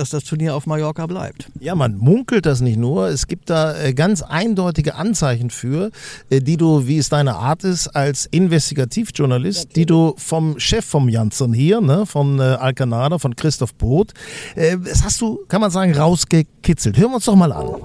dass 0.02 0.10
das 0.10 0.24
Turnier 0.24 0.56
auf 0.56 0.66
Mallorca 0.66 1.06
bleibt. 1.06 1.48
ja, 1.60 1.76
man 1.76 1.96
munkelt 1.98 2.48
das 2.48 2.60
nicht 2.60 2.78
nur. 2.78 3.08
Es 3.08 3.28
gibt 3.28 3.52
da 3.52 3.80
äh, 3.80 3.94
ganz 3.94 4.24
eindeutige 4.24 4.96
Anzeichen 4.96 5.52
für, 5.52 5.92
äh, 6.32 6.40
die 6.40 6.58
du, 6.58 6.88
wie 6.88 6.98
es 6.98 7.10
deine 7.10 7.36
Art 7.36 7.64
ist, 7.64 7.88
als 7.88 8.26
Investigativjournalist, 8.26 9.76
die 9.76 9.86
du 9.86 10.16
vom 10.18 10.60
Chef 10.60 10.84
vom 10.84 11.08
Janssen 11.08 11.54
hier, 11.54 11.82
ne, 11.82 12.08
von 12.08 12.40
äh, 12.40 12.42
Alcanada, 12.42 13.20
von 13.20 13.36
Christoph 13.36 13.76
Both, 13.76 14.14
äh, 14.56 14.76
das 14.78 15.04
hast 15.04 15.22
du, 15.22 15.40
kann 15.48 15.62
man 15.62 15.70
sagen, 15.70 15.96
rausgekitzelt. 15.96 16.98
Hören 16.98 17.12
wir 17.12 17.16
uns 17.16 17.26
doch 17.26 17.36
mal 17.36 17.52
an. 17.52 17.76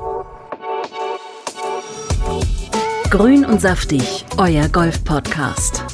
Grün 3.11 3.45
und 3.45 3.61
saftig, 3.61 4.25
euer 4.39 4.69
Golf-Podcast. 4.69 5.85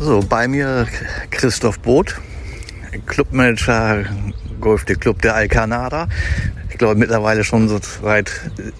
So, 0.00 0.20
bei 0.28 0.48
mir 0.48 0.86
Christoph 1.30 1.78
Both, 1.78 2.16
Clubmanager 3.06 4.04
Golf 4.60 4.84
der 4.84 4.96
Club 4.96 5.22
der 5.22 5.34
Alcanada. 5.34 6.08
Ich 6.70 6.78
glaube 6.78 6.96
mittlerweile 6.96 7.44
schon 7.44 7.68
so 7.68 7.78
seit 8.02 8.30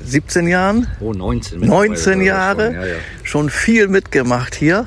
17 0.03 0.49
Jahren, 0.49 0.89
Oh, 1.01 1.13
19. 1.13 1.61
mittlerweile 1.61 1.89
19 1.91 2.13
sogar 2.15 2.25
Jahre, 2.27 2.65
schon, 2.67 2.75
Ja, 2.75 2.87
ja. 2.87 2.95
schon 3.23 3.51
viel 3.51 3.89
mitgemacht 3.89 4.55
hier. 4.55 4.87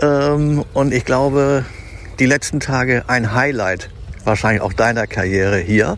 Ähm, 0.00 0.64
und 0.72 0.94
ich 0.94 1.04
glaube, 1.04 1.64
die 2.18 2.26
letzten 2.26 2.60
Tage 2.60 3.04
ein 3.08 3.34
Highlight 3.34 3.90
wahrscheinlich 4.24 4.62
auch 4.62 4.72
deiner 4.72 5.06
Karriere 5.06 5.58
hier. 5.58 5.96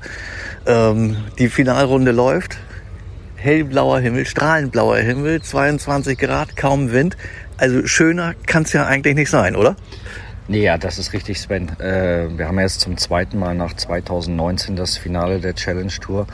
Ähm, 0.66 1.16
die 1.38 1.48
Finalrunde 1.48 2.12
läuft. 2.12 2.56
Hellblauer 3.37 3.98
Himmel, 3.98 4.24
strahlenblauer 4.26 4.98
Himmel, 4.98 5.42
22 5.42 6.16
Grad, 6.18 6.56
kaum 6.56 6.92
Wind. 6.92 7.16
Also 7.56 7.87
schöner 7.87 8.35
kann 8.46 8.62
es 8.62 8.72
ja 8.72 8.87
eigentlich 8.87 9.16
nicht 9.16 9.30
sein, 9.30 9.56
oder? 9.56 9.74
Nee, 10.52 10.64
ja, 10.64 10.76
das 10.76 10.98
ist 10.98 11.14
richtig, 11.14 11.40
Sven. 11.40 11.70
Äh, 11.80 12.28
wir 12.36 12.46
haben 12.46 12.60
jetzt 12.60 12.82
zum 12.82 12.98
zweiten 12.98 13.38
Mal 13.38 13.54
nach 13.54 13.72
2019 13.72 14.76
das 14.76 14.98
Finale 14.98 15.40
der 15.40 15.54
Challenge 15.54 15.90
Tour. 15.90 16.26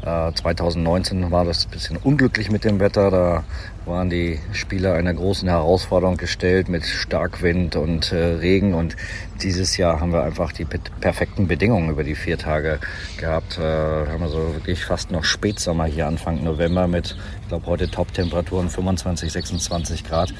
Äh, 0.00 0.30
2019 0.32 1.32
war 1.32 1.44
das 1.44 1.66
ein 1.66 1.70
bisschen 1.72 1.96
unglücklich 1.96 2.52
mit 2.52 2.62
dem 2.62 2.78
Wetter. 2.78 3.10
Da 3.10 3.42
waren 3.84 4.10
die 4.10 4.38
Spieler 4.52 4.94
einer 4.94 5.12
großen 5.12 5.48
Herausforderung 5.48 6.18
gestellt 6.18 6.68
mit 6.68 6.84
Starkwind 6.84 7.74
und 7.74 8.12
äh, 8.12 8.36
Regen. 8.36 8.74
Und 8.74 8.94
dieses 9.42 9.76
Jahr 9.76 10.00
haben 10.00 10.12
wir 10.12 10.22
einfach 10.22 10.52
die 10.52 10.66
perfekten 11.00 11.48
Bedingungen 11.48 11.90
über 11.90 12.04
die 12.04 12.14
vier 12.14 12.38
Tage 12.38 12.78
gehabt. 13.16 13.58
Äh, 13.58 13.62
haben 13.62 14.20
wir 14.20 14.28
so 14.28 14.54
wirklich 14.54 14.84
fast 14.84 15.10
noch 15.10 15.24
Spätsommer 15.24 15.86
hier 15.86 16.06
Anfang 16.06 16.44
November 16.44 16.86
mit, 16.86 17.16
ich 17.42 17.48
glaube, 17.48 17.66
heute 17.66 17.90
Top-Temperaturen 17.90 18.70
25, 18.70 19.32
26 19.32 20.04
Grad. 20.04 20.32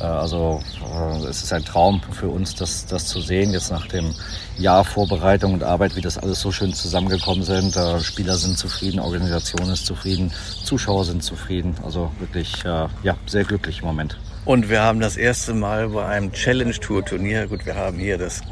Äh, 0.00 0.04
also 0.04 0.60
äh, 0.82 1.26
es 1.26 1.42
ist 1.42 1.52
ein 1.52 1.64
Traum 1.64 2.00
für 2.12 2.28
uns, 2.28 2.54
das, 2.54 2.86
das 2.86 3.06
zu 3.06 3.20
sehen, 3.20 3.52
jetzt 3.52 3.70
nach 3.70 3.86
dem 3.86 4.14
Jahr 4.58 4.84
Vorbereitung 4.84 5.54
und 5.54 5.62
Arbeit, 5.62 5.96
wie 5.96 6.00
das 6.00 6.18
alles 6.18 6.40
so 6.40 6.52
schön 6.52 6.72
zusammengekommen 6.72 7.44
sind. 7.44 7.76
Äh, 7.76 8.00
Spieler 8.00 8.36
sind 8.36 8.58
zufrieden, 8.58 9.00
Organisation 9.00 9.70
ist 9.70 9.86
zufrieden, 9.86 10.32
Zuschauer 10.64 11.04
sind 11.04 11.22
zufrieden. 11.22 11.74
Also 11.84 12.10
wirklich 12.18 12.62
ja, 12.64 12.88
sehr 13.26 13.44
glücklich 13.44 13.80
im 13.80 13.86
Moment. 13.86 14.18
Und 14.44 14.68
wir 14.68 14.82
haben 14.82 15.00
das 15.00 15.16
erste 15.16 15.54
Mal 15.54 15.88
bei 15.88 16.04
einem 16.04 16.32
Challenge 16.32 16.74
Tour 16.74 17.04
Turnier, 17.04 17.46
gut, 17.46 17.64
wir 17.64 17.76
haben 17.76 17.98
hier 17.98 18.18
das 18.18 18.42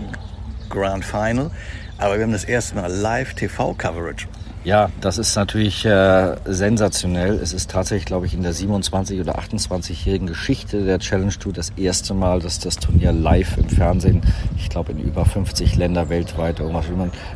Grand 0.70 1.04
Final, 1.04 1.50
aber 1.98 2.16
wir 2.16 2.22
haben 2.22 2.32
das 2.32 2.44
erste 2.44 2.76
Mal 2.76 2.90
Live 2.90 3.34
TV 3.34 3.74
Coverage. 3.74 4.26
Ja, 4.64 4.90
das 5.00 5.18
ist 5.18 5.34
natürlich 5.34 5.84
äh, 5.84 6.36
sensationell. 6.46 7.34
Es 7.34 7.52
ist 7.52 7.68
tatsächlich, 7.68 8.04
glaube 8.04 8.26
ich, 8.26 8.34
in 8.34 8.44
der 8.44 8.54
27- 8.54 9.20
oder 9.20 9.36
28-jährigen 9.40 10.28
Geschichte 10.28 10.84
der 10.84 11.00
Challenge 11.00 11.32
Tour 11.32 11.52
das 11.52 11.70
erste 11.70 12.14
Mal, 12.14 12.38
dass 12.38 12.60
das 12.60 12.76
Turnier 12.76 13.10
live 13.10 13.58
im 13.58 13.68
Fernsehen, 13.68 14.22
ich 14.56 14.68
glaube 14.68 14.92
in 14.92 15.00
über 15.00 15.24
50 15.24 15.74
Länder 15.74 16.08
weltweit, 16.10 16.60
irgendwas, 16.60 16.84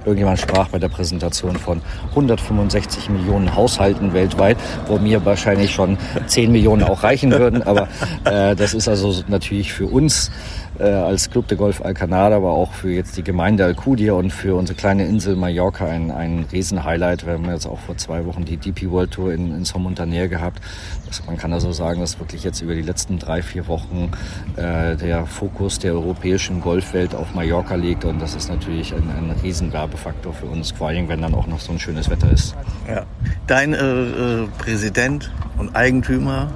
irgendjemand 0.04 0.38
sprach 0.38 0.68
bei 0.68 0.78
der 0.78 0.88
Präsentation 0.88 1.56
von 1.56 1.82
165 2.10 3.10
Millionen 3.10 3.56
Haushalten 3.56 4.12
weltweit, 4.12 4.56
wo 4.86 4.98
mir 4.98 5.24
wahrscheinlich 5.24 5.74
schon 5.74 5.98
10 6.28 6.52
Millionen 6.52 6.84
auch 6.84 7.02
reichen 7.02 7.32
würden. 7.32 7.60
Aber 7.64 7.88
äh, 8.22 8.54
das 8.54 8.72
ist 8.72 8.86
also 8.86 9.24
natürlich 9.26 9.72
für 9.72 9.86
uns 9.86 10.30
äh, 10.78 10.84
als 10.84 11.30
Club 11.30 11.48
de 11.48 11.56
Golf 11.56 11.82
Alcanada, 11.82 12.36
aber 12.36 12.50
auch 12.50 12.72
für 12.72 12.90
jetzt 12.90 13.16
die 13.16 13.24
Gemeinde 13.24 13.64
Alcudia 13.64 14.12
und 14.12 14.32
für 14.32 14.54
unsere 14.54 14.76
kleine 14.76 15.06
Insel 15.06 15.36
Mallorca 15.36 15.86
ein, 15.86 16.10
ein 16.10 16.46
Riesenhighlight. 16.50 17.26
Wir 17.26 17.34
haben 17.34 17.50
jetzt 17.50 17.66
auch 17.66 17.78
vor 17.78 17.96
zwei 17.96 18.24
Wochen 18.26 18.44
die 18.44 18.56
DP 18.56 18.90
World 18.90 19.12
Tour 19.12 19.32
in, 19.32 19.54
in 19.54 19.64
Sommontaner 19.64 20.28
gehabt. 20.28 20.60
Das, 21.06 21.24
man 21.26 21.36
kann 21.36 21.52
also 21.52 21.72
sagen, 21.72 22.00
dass 22.00 22.18
wirklich 22.18 22.44
jetzt 22.44 22.60
über 22.60 22.74
die 22.74 22.82
letzten 22.82 23.18
drei, 23.18 23.42
vier 23.42 23.66
Wochen 23.68 24.10
äh, 24.56 24.96
der 24.96 25.26
Fokus 25.26 25.78
der 25.78 25.94
europäischen 25.94 26.60
Golfwelt 26.60 27.14
auf 27.14 27.34
Mallorca 27.34 27.74
liegt 27.74 28.04
und 28.04 28.20
das 28.20 28.34
ist 28.34 28.48
natürlich 28.48 28.94
ein, 28.94 29.08
ein 29.10 29.34
Riesenwerbefaktor 29.42 30.32
für 30.32 30.46
uns, 30.46 30.72
vor 30.72 30.88
allem 30.88 31.08
wenn 31.08 31.22
dann 31.22 31.34
auch 31.34 31.46
noch 31.46 31.60
so 31.60 31.72
ein 31.72 31.78
schönes 31.78 32.10
Wetter 32.10 32.30
ist. 32.30 32.54
Ja. 32.88 33.04
Dein 33.46 33.72
äh, 33.72 33.78
äh, 33.78 34.46
Präsident 34.58 35.30
und 35.58 35.74
Eigentümer 35.74 36.50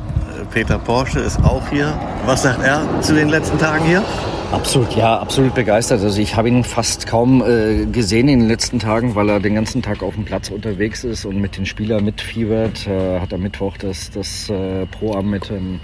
Peter 0.50 0.78
Porsche 0.78 1.20
ist 1.20 1.42
auch 1.44 1.68
hier. 1.68 1.96
Was 2.26 2.42
sagt 2.42 2.62
er 2.62 2.82
zu 3.02 3.14
den 3.14 3.28
letzten 3.28 3.58
Tagen 3.58 3.84
hier? 3.84 4.02
Absolut, 4.50 4.96
ja, 4.96 5.16
absolut 5.18 5.54
begeistert. 5.54 6.00
Also 6.00 6.20
ich 6.20 6.34
habe 6.34 6.48
ihn 6.48 6.64
fast 6.64 7.06
kaum 7.06 7.40
äh, 7.40 7.86
gesehen 7.86 8.26
in 8.26 8.40
den 8.40 8.48
letzten 8.48 8.80
Tagen, 8.80 9.14
weil 9.14 9.28
er 9.28 9.38
den 9.38 9.54
ganzen 9.54 9.80
Tag 9.80 10.02
auf 10.02 10.14
dem 10.14 10.24
Platz 10.24 10.50
unterwegs 10.50 11.04
ist 11.04 11.24
und 11.24 11.40
mit 11.40 11.56
den 11.56 11.66
Spielern 11.66 12.04
mitfiebert. 12.04 12.86
Äh, 12.88 13.20
hat 13.20 13.32
am 13.32 13.42
Mittwoch 13.42 13.76
das, 13.76 14.10
das 14.10 14.50
äh, 14.50 14.86
Pro-Am 14.86 15.30
mit, 15.30 15.52
ähm, 15.52 15.78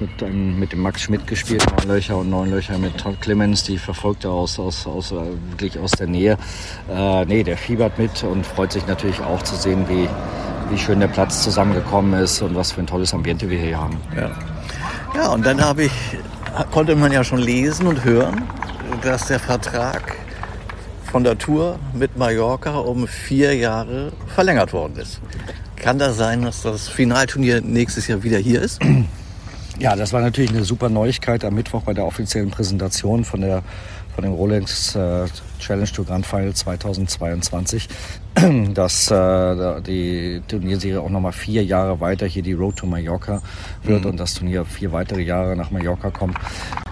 mit, 0.00 0.22
ähm, 0.22 0.58
mit 0.58 0.72
dem 0.72 0.80
Max 0.80 1.02
Schmidt 1.02 1.26
gespielt, 1.26 1.66
neun 1.76 1.94
Löcher 1.94 2.16
und 2.16 2.30
neun 2.30 2.50
Löcher 2.50 2.78
mit 2.78 2.96
Todd 2.96 3.20
Clemens, 3.20 3.64
die 3.64 3.76
verfolgt 3.76 4.24
er 4.24 4.30
aus, 4.30 4.58
aus, 4.58 4.86
aus, 4.86 5.12
äh, 5.12 5.16
wirklich 5.50 5.78
aus 5.78 5.90
der 5.90 6.06
Nähe. 6.06 6.38
Äh, 6.90 7.26
nee, 7.26 7.42
der 7.42 7.58
fiebert 7.58 7.98
mit 7.98 8.24
und 8.24 8.46
freut 8.46 8.72
sich 8.72 8.86
natürlich 8.86 9.20
auch 9.20 9.42
zu 9.42 9.56
sehen, 9.56 9.84
wie, 9.88 10.08
wie 10.70 10.78
schön 10.78 11.00
der 11.00 11.08
Platz 11.08 11.42
zusammengekommen 11.42 12.20
ist 12.20 12.42
und 12.42 12.54
was 12.54 12.72
für 12.72 12.80
ein 12.80 12.86
tolles 12.86 13.14
Ambiente 13.14 13.48
wir 13.48 13.58
hier 13.58 13.78
haben. 13.78 13.96
Ja, 14.16 14.30
ja 15.14 15.28
und 15.28 15.44
dann 15.44 15.60
habe 15.60 15.84
ich, 15.84 15.92
konnte 16.70 16.96
man 16.96 17.12
ja 17.12 17.24
schon 17.24 17.38
lesen 17.38 17.86
und 17.86 18.04
hören, 18.04 18.42
dass 19.02 19.26
der 19.26 19.38
Vertrag 19.38 20.16
von 21.10 21.24
der 21.24 21.38
Tour 21.38 21.78
mit 21.94 22.16
Mallorca 22.16 22.78
um 22.78 23.06
vier 23.06 23.54
Jahre 23.54 24.12
verlängert 24.34 24.72
worden 24.72 24.96
ist. 24.96 25.20
Kann 25.76 25.98
das 25.98 26.16
sein, 26.16 26.42
dass 26.42 26.62
das 26.62 26.88
Finalturnier 26.88 27.60
nächstes 27.60 28.08
Jahr 28.08 28.22
wieder 28.22 28.38
hier 28.38 28.62
ist? 28.62 28.80
Ja, 29.78 29.94
das 29.94 30.14
war 30.14 30.22
natürlich 30.22 30.52
eine 30.52 30.64
super 30.64 30.88
Neuigkeit 30.88 31.44
am 31.44 31.52
Mittwoch 31.52 31.82
bei 31.82 31.92
der 31.92 32.06
offiziellen 32.06 32.50
Präsentation 32.50 33.26
von 33.26 33.42
der 33.42 33.62
von 34.14 34.24
dem 34.24 34.32
Rolex 34.32 34.96
äh, 34.96 35.26
Challenge 35.60 35.86
Tour 35.92 36.06
Grand 36.06 36.26
Final 36.26 36.54
2022, 36.54 37.86
dass 38.74 39.10
äh, 39.10 39.80
die 39.80 40.42
Turnierserie 40.46 41.00
auch 41.00 41.08
nochmal 41.08 41.32
vier 41.32 41.64
Jahre 41.64 42.00
weiter 42.00 42.26
hier 42.26 42.42
die 42.42 42.52
Road 42.52 42.76
to 42.76 42.86
Mallorca 42.86 43.40
wird 43.82 44.04
mhm. 44.04 44.10
und 44.10 44.20
das 44.20 44.34
Turnier 44.34 44.64
vier 44.64 44.92
weitere 44.92 45.22
Jahre 45.22 45.56
nach 45.56 45.70
Mallorca 45.70 46.10
kommt. 46.10 46.36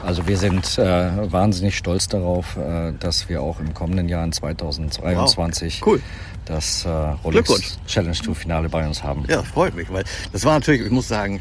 Also 0.02 0.26
wir 0.26 0.38
sind 0.38 0.78
äh, 0.78 1.30
wahnsinnig 1.30 1.76
stolz 1.76 2.08
darauf, 2.08 2.56
äh, 2.56 2.92
dass 2.98 3.28
wir 3.28 3.42
auch 3.42 3.60
im 3.60 3.74
kommenden 3.74 4.08
Jahr 4.08 4.24
in 4.24 4.32
2022 4.32 5.80
wow. 5.80 5.88
cool. 5.88 6.00
das 6.46 6.86
äh, 6.86 6.88
Rolex 6.88 7.78
Challenge 7.86 8.16
Tour 8.16 8.34
Finale 8.34 8.68
bei 8.70 8.86
uns 8.86 9.02
haben. 9.02 9.24
Ja, 9.28 9.42
freut 9.42 9.74
mich, 9.74 9.92
weil 9.92 10.04
das 10.32 10.44
war 10.44 10.54
natürlich, 10.54 10.82
ich 10.82 10.90
muss 10.90 11.08
sagen, 11.08 11.40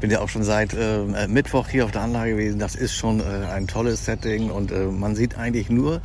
bin 0.00 0.10
ja 0.10 0.20
auch 0.20 0.28
schon 0.28 0.44
seit 0.44 0.74
äh, 0.74 1.26
Mittwoch 1.28 1.68
hier 1.68 1.84
auf 1.84 1.90
der 1.90 2.02
Anlage 2.02 2.32
gewesen. 2.32 2.58
Das 2.58 2.76
ist 2.76 2.94
schon 2.94 3.20
äh, 3.20 3.24
ein 3.52 3.66
tolles 3.66 4.04
Setting 4.04 4.50
und 4.50 4.70
äh, 4.70 4.86
man 4.86 5.16
sieht 5.16 5.36
eigentlich 5.36 5.70
nur 5.70 6.00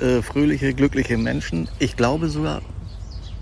äh, 0.00 0.22
fröhliche, 0.22 0.74
glückliche 0.74 1.16
Menschen. 1.16 1.68
Ich 1.78 1.96
glaube 1.96 2.28
sogar, 2.28 2.62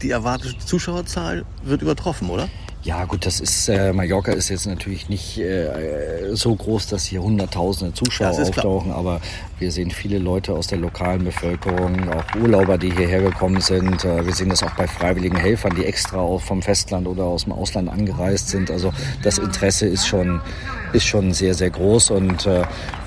die 0.04 0.10
erwartete 0.10 0.58
Zuschauerzahl 0.58 1.44
wird 1.64 1.82
übertroffen, 1.82 2.28
oder? 2.30 2.48
Ja, 2.82 3.06
gut, 3.06 3.24
das 3.24 3.40
ist, 3.40 3.70
äh, 3.70 3.94
Mallorca 3.94 4.32
ist 4.32 4.50
jetzt 4.50 4.66
natürlich 4.66 5.08
nicht 5.08 5.38
äh, 5.38 6.34
so 6.34 6.54
groß, 6.54 6.88
dass 6.88 7.06
hier 7.06 7.22
hunderttausende 7.22 7.94
Zuschauer 7.94 8.38
auftauchen, 8.38 8.88
klar. 8.88 8.98
aber 8.98 9.20
wir 9.58 9.72
sehen 9.72 9.90
viele 9.90 10.18
Leute 10.18 10.52
aus 10.52 10.66
der 10.66 10.76
lokalen 10.76 11.24
Bevölkerung, 11.24 12.10
auch 12.10 12.24
Urlauber, 12.38 12.76
die 12.76 12.92
hierher 12.92 13.22
gekommen 13.22 13.62
sind. 13.62 14.04
Äh, 14.04 14.26
wir 14.26 14.34
sehen 14.34 14.50
das 14.50 14.62
auch 14.62 14.72
bei 14.72 14.86
freiwilligen 14.86 15.38
Helfern, 15.38 15.74
die 15.74 15.86
extra 15.86 16.18
auch 16.18 16.42
vom 16.42 16.60
Festland 16.60 17.06
oder 17.06 17.24
aus 17.24 17.44
dem 17.44 17.54
Ausland 17.54 17.88
angereist 17.88 18.50
sind. 18.50 18.70
Also 18.70 18.92
das 19.22 19.38
Interesse 19.38 19.86
ist 19.86 20.06
schon, 20.06 20.42
ist 20.94 21.04
schon 21.04 21.32
sehr, 21.32 21.54
sehr 21.54 21.70
groß 21.70 22.10
und 22.10 22.46
äh, 22.46 22.62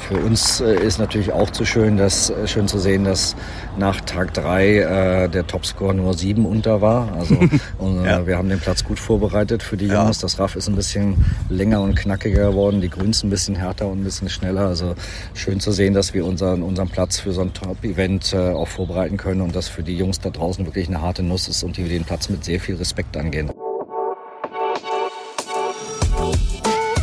für 0.08 0.16
uns 0.16 0.62
äh, 0.62 0.76
ist 0.86 1.00
natürlich 1.00 1.34
auch 1.34 1.50
zu 1.50 1.66
schön, 1.66 1.98
dass, 1.98 2.30
äh, 2.30 2.48
schön 2.48 2.68
zu 2.68 2.80
sehen, 2.80 3.04
dass 3.04 3.36
nach 3.78 4.00
Tag 4.02 4.34
drei 4.34 4.78
äh, 4.78 5.30
der 5.30 5.46
Topscore 5.46 5.94
nur 5.94 6.14
sieben 6.14 6.46
unter 6.46 6.82
war. 6.82 7.12
Also 7.18 7.36
und, 7.78 8.06
äh, 8.06 8.10
ja. 8.10 8.28
wir 8.28 8.38
haben 8.38 8.48
den 8.48 8.60
Platz 8.60 8.84
gut 8.84 9.00
vorbereitet 9.00 9.64
für 9.64 9.76
die 9.76 9.88
Jungs. 9.88 10.18
Ja. 10.18 10.22
Das 10.22 10.40
Raff 10.40 10.56
ist 10.56 10.70
ein 10.70 10.76
bisschen 10.76 11.26
länger 11.50 11.82
und 11.82 11.96
knackiger 11.96 12.52
geworden, 12.52 12.80
die 12.80 12.90
Grüns 12.90 13.24
ein 13.24 13.30
bisschen 13.30 13.56
härter 13.56 13.88
und 13.88 14.02
ein 14.02 14.04
bisschen 14.04 14.30
schneller. 14.30 14.68
Also 14.68 14.96
schön 15.34 15.60
zu 15.60 15.72
sehen, 15.72 15.94
dass 15.94 16.14
wir 16.14 16.26
unseren, 16.26 16.62
unseren 16.62 16.90
Platz 16.90 17.20
für 17.20 17.34
so 17.34 17.42
ein 17.42 17.54
Top-Event 17.54 18.34
äh, 18.34 18.52
auch 18.52 18.68
vorbereiten 18.68 19.18
können 19.18 19.42
und 19.42 19.56
dass 19.56 19.68
für 19.68 19.84
die 19.84 19.98
Jungs 19.98 20.20
da 20.20 20.30
draußen 20.30 20.66
wirklich 20.66 20.88
eine 20.88 21.02
harte 21.02 21.24
Nuss 21.24 21.48
ist 21.48 21.64
und 21.64 21.76
die 21.76 21.84
den 21.84 22.06
Platz 22.06 22.30
mit 22.30 22.46
sehr 22.46 22.60
viel 22.60 22.76
Respekt 22.76 23.18
angehen. 23.18 23.52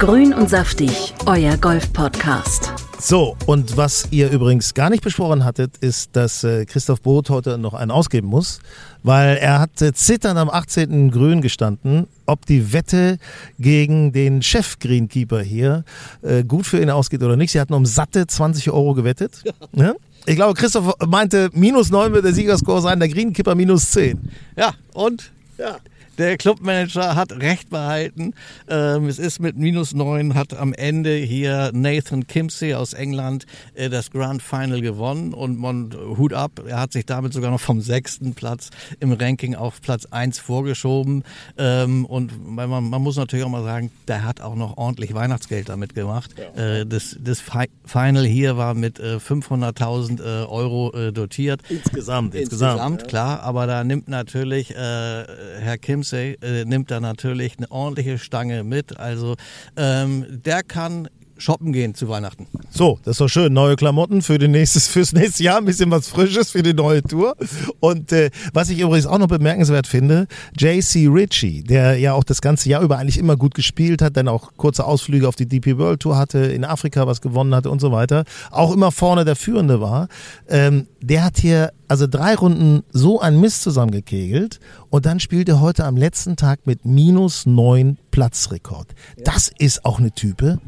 Grün 0.04 0.34
und 0.34 0.50
saftig, 0.50 1.14
euer 1.24 1.56
Golf-Podcast. 1.56 2.74
So, 2.98 3.38
und 3.46 3.78
was 3.78 4.06
ihr 4.10 4.30
übrigens 4.30 4.74
gar 4.74 4.90
nicht 4.90 5.02
besprochen 5.02 5.46
hattet, 5.46 5.78
ist, 5.78 6.14
dass 6.14 6.44
äh, 6.44 6.66
Christoph 6.66 7.00
Both 7.00 7.30
heute 7.30 7.56
noch 7.56 7.72
einen 7.72 7.90
ausgeben 7.90 8.28
muss, 8.28 8.60
weil 9.02 9.38
er 9.38 9.60
hat 9.60 9.80
äh, 9.80 9.94
zitternd 9.94 10.38
am 10.38 10.50
18. 10.50 11.10
Grün 11.10 11.40
gestanden, 11.40 12.06
ob 12.26 12.44
die 12.44 12.74
Wette 12.74 13.16
gegen 13.58 14.12
den 14.12 14.42
Chef-Greenkeeper 14.42 15.40
hier 15.40 15.84
äh, 16.20 16.44
gut 16.44 16.66
für 16.66 16.82
ihn 16.82 16.90
ausgeht 16.90 17.22
oder 17.22 17.36
nicht. 17.36 17.52
Sie 17.52 17.60
hatten 17.60 17.72
um 17.72 17.86
satte 17.86 18.26
20 18.26 18.70
Euro 18.72 18.92
gewettet. 18.92 19.40
Ja. 19.42 19.52
Ne? 19.72 19.96
Ich 20.26 20.36
glaube, 20.36 20.52
Christoph 20.52 20.92
meinte, 21.06 21.48
minus 21.54 21.88
9 21.88 22.12
wird 22.12 22.26
der 22.26 22.34
Siegerscore 22.34 22.82
sein, 22.82 22.98
der 22.98 23.08
Greenkeeper 23.08 23.54
minus 23.54 23.90
10. 23.92 24.20
Ja, 24.54 24.74
und? 24.92 25.32
Ja. 25.56 25.78
Der 26.18 26.36
Clubmanager 26.36 27.16
hat 27.16 27.32
recht 27.32 27.70
behalten. 27.70 28.34
Ähm, 28.68 29.08
es 29.08 29.18
ist 29.18 29.40
mit 29.40 29.56
minus 29.56 29.94
neun, 29.94 30.34
hat 30.34 30.54
am 30.54 30.72
Ende 30.72 31.16
hier 31.16 31.72
Nathan 31.74 32.28
Kimsey 32.28 32.74
aus 32.74 32.92
England 32.92 33.46
äh, 33.74 33.90
das 33.90 34.12
Grand 34.12 34.40
Final 34.40 34.80
gewonnen 34.80 35.34
und 35.34 35.58
man, 35.58 35.92
Hut 36.16 36.32
ab, 36.32 36.60
er 36.64 36.80
hat 36.80 36.92
sich 36.92 37.04
damit 37.04 37.32
sogar 37.32 37.50
noch 37.50 37.60
vom 37.60 37.80
sechsten 37.80 38.34
Platz 38.34 38.70
im 39.00 39.12
Ranking 39.12 39.56
auf 39.56 39.82
Platz 39.82 40.06
eins 40.06 40.38
vorgeschoben. 40.38 41.24
Ähm, 41.58 42.04
und 42.04 42.48
man, 42.48 42.68
man, 42.68 43.02
muss 43.02 43.16
natürlich 43.16 43.44
auch 43.44 43.50
mal 43.50 43.64
sagen, 43.64 43.90
der 44.06 44.24
hat 44.24 44.40
auch 44.40 44.54
noch 44.54 44.76
ordentlich 44.76 45.14
Weihnachtsgeld 45.14 45.68
damit 45.68 45.96
gemacht. 45.96 46.30
Ja. 46.38 46.80
Äh, 46.80 46.86
das, 46.86 47.16
das 47.20 47.42
Final 47.84 48.24
hier 48.24 48.56
war 48.56 48.74
mit 48.74 49.00
äh, 49.00 49.16
500.000 49.16 50.20
äh, 50.20 50.46
Euro 50.46 50.92
äh, 50.92 51.12
dotiert. 51.12 51.60
Insgesamt, 51.68 52.34
insgesamt. 52.36 52.78
Insgesamt, 52.78 53.02
ja. 53.02 53.08
klar. 53.08 53.42
Aber 53.42 53.66
da 53.66 53.82
nimmt 53.82 54.06
natürlich 54.06 54.70
äh, 54.70 54.76
Herr 54.76 55.78
Kim 55.78 56.03
Ramsey 56.04 56.36
äh, 56.42 56.64
nimmt 56.64 56.90
da 56.90 57.00
natürlich 57.00 57.56
eine 57.56 57.70
ordentliche 57.70 58.18
Stange 58.18 58.62
mit. 58.62 58.98
Also 58.98 59.36
ähm, 59.76 60.26
der 60.28 60.62
kann 60.62 61.08
shoppen 61.36 61.72
gehen 61.72 61.94
zu 61.94 62.08
Weihnachten. 62.08 62.46
So, 62.70 62.98
das 63.04 63.12
ist 63.12 63.20
doch 63.20 63.28
schön. 63.28 63.52
Neue 63.52 63.76
Klamotten 63.76 64.22
für 64.22 64.38
den 64.38 64.50
nächstes, 64.52 64.88
fürs 64.94 65.12
nächste 65.12 65.42
Jahr, 65.42 65.58
ein 65.58 65.64
bisschen 65.64 65.90
was 65.90 66.08
Frisches 66.08 66.50
für 66.50 66.62
die 66.62 66.74
neue 66.74 67.02
Tour. 67.02 67.36
Und 67.80 68.12
äh, 68.12 68.30
was 68.52 68.70
ich 68.70 68.80
übrigens 68.80 69.06
auch 69.06 69.18
noch 69.18 69.28
bemerkenswert 69.28 69.86
finde, 69.86 70.26
JC 70.58 71.08
Ritchie, 71.08 71.62
der 71.62 71.98
ja 71.98 72.14
auch 72.14 72.24
das 72.24 72.40
ganze 72.40 72.68
Jahr 72.68 72.82
über 72.82 72.98
eigentlich 72.98 73.18
immer 73.18 73.36
gut 73.36 73.54
gespielt 73.54 74.02
hat, 74.02 74.16
dann 74.16 74.28
auch 74.28 74.52
kurze 74.56 74.84
Ausflüge 74.84 75.28
auf 75.28 75.36
die 75.36 75.46
DP 75.46 75.78
World 75.78 76.00
Tour 76.00 76.16
hatte, 76.16 76.38
in 76.38 76.64
Afrika 76.64 77.06
was 77.06 77.20
gewonnen 77.20 77.54
hatte 77.54 77.70
und 77.70 77.80
so 77.80 77.92
weiter, 77.92 78.24
auch 78.50 78.72
immer 78.72 78.92
vorne 78.92 79.24
der 79.24 79.36
Führende 79.36 79.80
war, 79.80 80.08
ähm, 80.48 80.86
der 81.00 81.24
hat 81.24 81.38
hier 81.38 81.72
also 81.88 82.06
drei 82.06 82.34
Runden 82.34 82.82
so 82.90 83.20
ein 83.20 83.38
Mist 83.40 83.62
zusammengekegelt 83.62 84.58
und 84.90 85.06
dann 85.06 85.20
spielt 85.20 85.48
er 85.48 85.60
heute 85.60 85.84
am 85.84 85.96
letzten 85.96 86.36
Tag 86.36 86.66
mit 86.66 86.84
minus 86.84 87.46
neun 87.46 87.98
Platzrekord. 88.10 88.88
Das 89.18 89.52
ist 89.58 89.84
auch 89.84 89.98
eine 89.98 90.12
Type. 90.12 90.58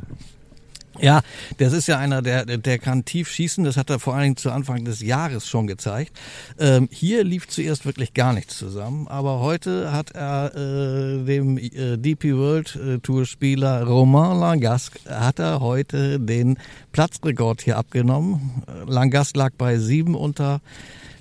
Ja, 0.99 1.21
das 1.59 1.73
ist 1.73 1.87
ja 1.89 1.99
einer, 1.99 2.23
der, 2.23 2.45
der 2.45 2.79
kann 2.79 3.05
tief 3.05 3.29
schießen. 3.29 3.65
Das 3.65 3.77
hat 3.77 3.91
er 3.91 3.99
vor 3.99 4.15
allen 4.15 4.23
Dingen 4.23 4.37
zu 4.37 4.51
Anfang 4.51 4.85
des 4.85 5.01
Jahres 5.01 5.47
schon 5.47 5.67
gezeigt. 5.67 6.13
Ähm, 6.59 6.89
hier 6.91 7.25
lief 7.25 7.49
zuerst 7.49 7.87
wirklich 7.87 8.15
gar 8.15 8.33
nichts 8.33 8.57
zusammen, 8.59 9.07
aber 9.09 9.41
heute 9.41 9.93
hat 9.93 10.13
er 10.13 10.55
äh, 10.55 11.25
dem 11.25 11.59
äh, 11.59 11.97
DP 11.97 12.35
World 12.37 12.77
äh, 12.77 12.99
Tour 12.99 13.27
Spieler 13.27 13.85
Romain 13.85 14.39
Langasque 14.39 14.99
hat 15.09 15.39
er 15.39 15.61
heute 15.61 16.19
den 16.19 16.59
Platzrekord 16.93 17.63
hier 17.63 17.77
abgenommen. 17.77 18.63
Langasque 18.87 19.39
lag 19.39 19.51
bei 19.59 19.79
sieben 19.79 20.15
unter 20.15 20.61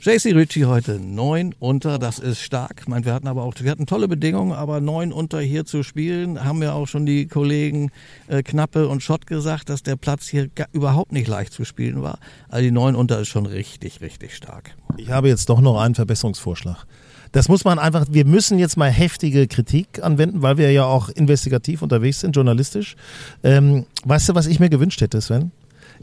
JC 0.06 0.36
Ritchie 0.36 0.66
heute 0.66 1.00
neun 1.00 1.56
unter, 1.58 1.98
das 1.98 2.20
ist 2.20 2.40
stark. 2.40 2.82
Ich 2.82 2.88
meine, 2.88 3.06
wir 3.06 3.14
hatten 3.16 3.28
aber 3.28 3.42
auch, 3.42 3.56
wir 3.60 3.72
hatten 3.72 3.88
tolle 3.88 4.08
Bedingungen, 4.08 4.52
aber 4.52 4.80
neun 4.80 5.12
unter 5.12 5.40
hier 5.40 5.66
zu 5.66 5.82
spielen, 5.82 6.46
haben 6.46 6.62
ja 6.62 6.74
auch 6.74 6.86
schon 6.88 7.08
die 7.08 7.26
Kollegen 7.26 7.90
äh, 8.28 8.44
Knappe 8.44 8.88
und 8.88 9.02
Schott 9.02 9.26
gesagt, 9.26 9.68
dass 9.68 9.82
der 9.82 9.96
Platz 9.96 10.28
hier 10.28 10.48
gar, 10.50 10.68
überhaupt 10.74 11.12
nicht 11.12 11.28
leicht 11.28 11.54
zu 11.54 11.66
spielen 11.66 12.04
war. 12.04 12.20
Also 12.50 12.62
die 12.66 12.70
neun 12.70 12.96
unter 12.96 13.20
ist 13.20 13.30
schon 13.30 13.48
richtig, 13.48 14.00
richtig 14.02 14.36
stark. 14.36 14.76
Ich 14.98 15.10
habe 15.10 15.28
jetzt 15.28 15.50
doch 15.50 15.60
noch 15.60 15.82
einen 15.82 15.96
Verbesserungsvorschlag. 15.96 16.86
Das 17.32 17.50
muss 17.50 17.64
man 17.66 17.80
einfach, 17.80 18.06
wir 18.08 18.26
müssen 18.26 18.60
jetzt 18.60 18.78
mal 18.78 18.92
heftige 18.92 19.48
Kritik 19.48 20.04
anwenden, 20.04 20.44
weil 20.44 20.60
wir 20.60 20.72
ja 20.72 20.86
auch 20.86 21.10
investigativ 21.10 21.82
unterwegs 21.82 22.20
sind, 22.20 22.36
journalistisch. 22.36 22.96
Ähm, 23.42 23.88
weißt 24.04 24.30
du, 24.30 24.36
was 24.36 24.46
ich 24.46 24.60
mir 24.60 24.70
gewünscht 24.70 25.02
hätte, 25.02 25.20
Sven? 25.20 25.52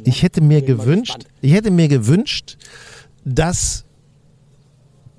Ich 0.02 0.24
hätte 0.24 0.40
mir 0.40 0.60
gewünscht, 0.60 1.18
ich 1.40 1.52
hätte 1.52 1.70
mir 1.70 1.86
gewünscht, 1.86 2.56
dass 3.24 3.84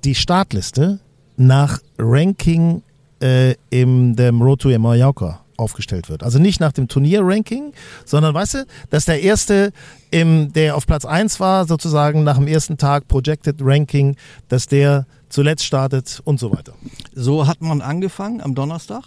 die 0.04 0.14
Startliste 0.14 1.00
nach 1.36 1.80
Ranking 1.98 2.82
äh, 3.20 3.54
im 3.70 4.16
dem 4.16 4.42
Road 4.42 4.62
to 4.62 4.78
Mallorca 4.78 5.40
aufgestellt 5.56 6.08
wird. 6.08 6.22
Also 6.22 6.38
nicht 6.38 6.60
nach 6.60 6.72
dem 6.72 6.88
Turnier-Ranking, 6.88 7.72
sondern 8.04 8.34
weißt 8.34 8.54
du, 8.54 8.66
dass 8.90 9.04
der 9.04 9.22
erste, 9.22 9.72
im, 10.10 10.52
der 10.52 10.76
auf 10.76 10.86
Platz 10.86 11.04
1 11.04 11.38
war, 11.40 11.66
sozusagen 11.66 12.24
nach 12.24 12.38
dem 12.38 12.48
ersten 12.48 12.76
Tag 12.76 13.08
Projected 13.08 13.56
Ranking, 13.60 14.16
dass 14.48 14.66
der 14.66 15.06
zuletzt 15.28 15.64
startet 15.64 16.20
und 16.24 16.40
so 16.40 16.52
weiter. 16.52 16.74
So 17.14 17.46
hat 17.46 17.60
man 17.60 17.80
angefangen 17.80 18.40
am 18.40 18.54
Donnerstag. 18.54 19.02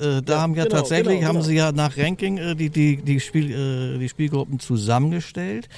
Äh, 0.00 0.22
da 0.22 0.34
ja, 0.34 0.40
haben 0.40 0.54
ja 0.54 0.64
genau, 0.64 0.76
tatsächlich 0.76 1.16
genau, 1.16 1.28
haben 1.28 1.34
genau. 1.36 1.46
sie 1.46 1.54
ja 1.54 1.72
nach 1.72 1.96
Ranking 1.96 2.38
äh, 2.38 2.54
die, 2.54 2.70
die, 2.70 2.96
die, 2.96 3.20
Spiel, 3.20 3.50
äh, 3.50 3.98
die 3.98 4.08
Spielgruppen 4.08 4.60
zusammengestellt. 4.60 5.68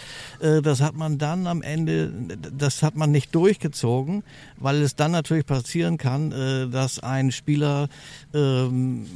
Äh, 0.40 0.62
das 0.62 0.81
hat 0.81 0.94
man 0.94 1.18
dann 1.18 1.46
am 1.46 1.62
Ende, 1.62 2.12
das 2.57 2.83
hat 2.83 2.96
man 2.96 3.11
nicht 3.11 3.35
durchgezogen, 3.35 4.22
weil 4.57 4.83
es 4.83 4.96
dann 4.96 5.12
natürlich 5.12 5.46
passieren 5.46 5.98
kann, 5.98 6.33
äh, 6.33 6.68
dass 6.68 6.98
ein 6.98 7.33
Spieler 7.33 7.88
ähm, 8.35 9.07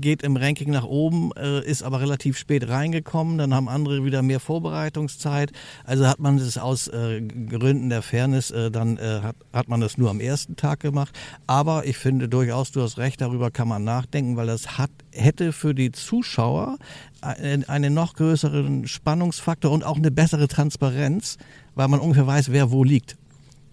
geht 0.00 0.22
im 0.22 0.36
Ranking 0.36 0.70
nach 0.70 0.84
oben, 0.84 1.32
ist 1.64 1.82
aber 1.82 2.00
relativ 2.00 2.36
spät 2.36 2.68
reingekommen, 2.68 3.38
dann 3.38 3.54
haben 3.54 3.68
andere 3.68 4.04
wieder 4.04 4.22
mehr 4.22 4.40
Vorbereitungszeit. 4.40 5.52
Also 5.84 6.06
hat 6.06 6.18
man 6.18 6.36
es 6.38 6.58
aus 6.58 6.90
Gründen 6.90 7.88
der 7.88 8.02
Fairness, 8.02 8.52
dann 8.72 8.98
hat, 9.00 9.36
hat 9.52 9.68
man 9.68 9.80
das 9.80 9.96
nur 9.98 10.10
am 10.10 10.20
ersten 10.20 10.56
Tag 10.56 10.80
gemacht. 10.80 11.16
Aber 11.46 11.86
ich 11.86 11.96
finde 11.96 12.28
durchaus, 12.28 12.72
du 12.72 12.82
hast 12.82 12.98
recht, 12.98 13.20
darüber 13.20 13.50
kann 13.50 13.68
man 13.68 13.84
nachdenken, 13.84 14.36
weil 14.36 14.43
weil 14.44 14.52
das 14.52 14.76
hat, 14.76 14.90
hätte 15.10 15.52
für 15.52 15.74
die 15.74 15.90
Zuschauer 15.90 16.76
einen 17.22 17.94
noch 17.94 18.12
größeren 18.12 18.86
Spannungsfaktor 18.86 19.70
und 19.72 19.84
auch 19.84 19.96
eine 19.96 20.10
bessere 20.10 20.48
Transparenz, 20.48 21.38
weil 21.74 21.88
man 21.88 21.98
ungefähr 21.98 22.26
weiß, 22.26 22.52
wer 22.52 22.70
wo 22.70 22.84
liegt. 22.84 23.16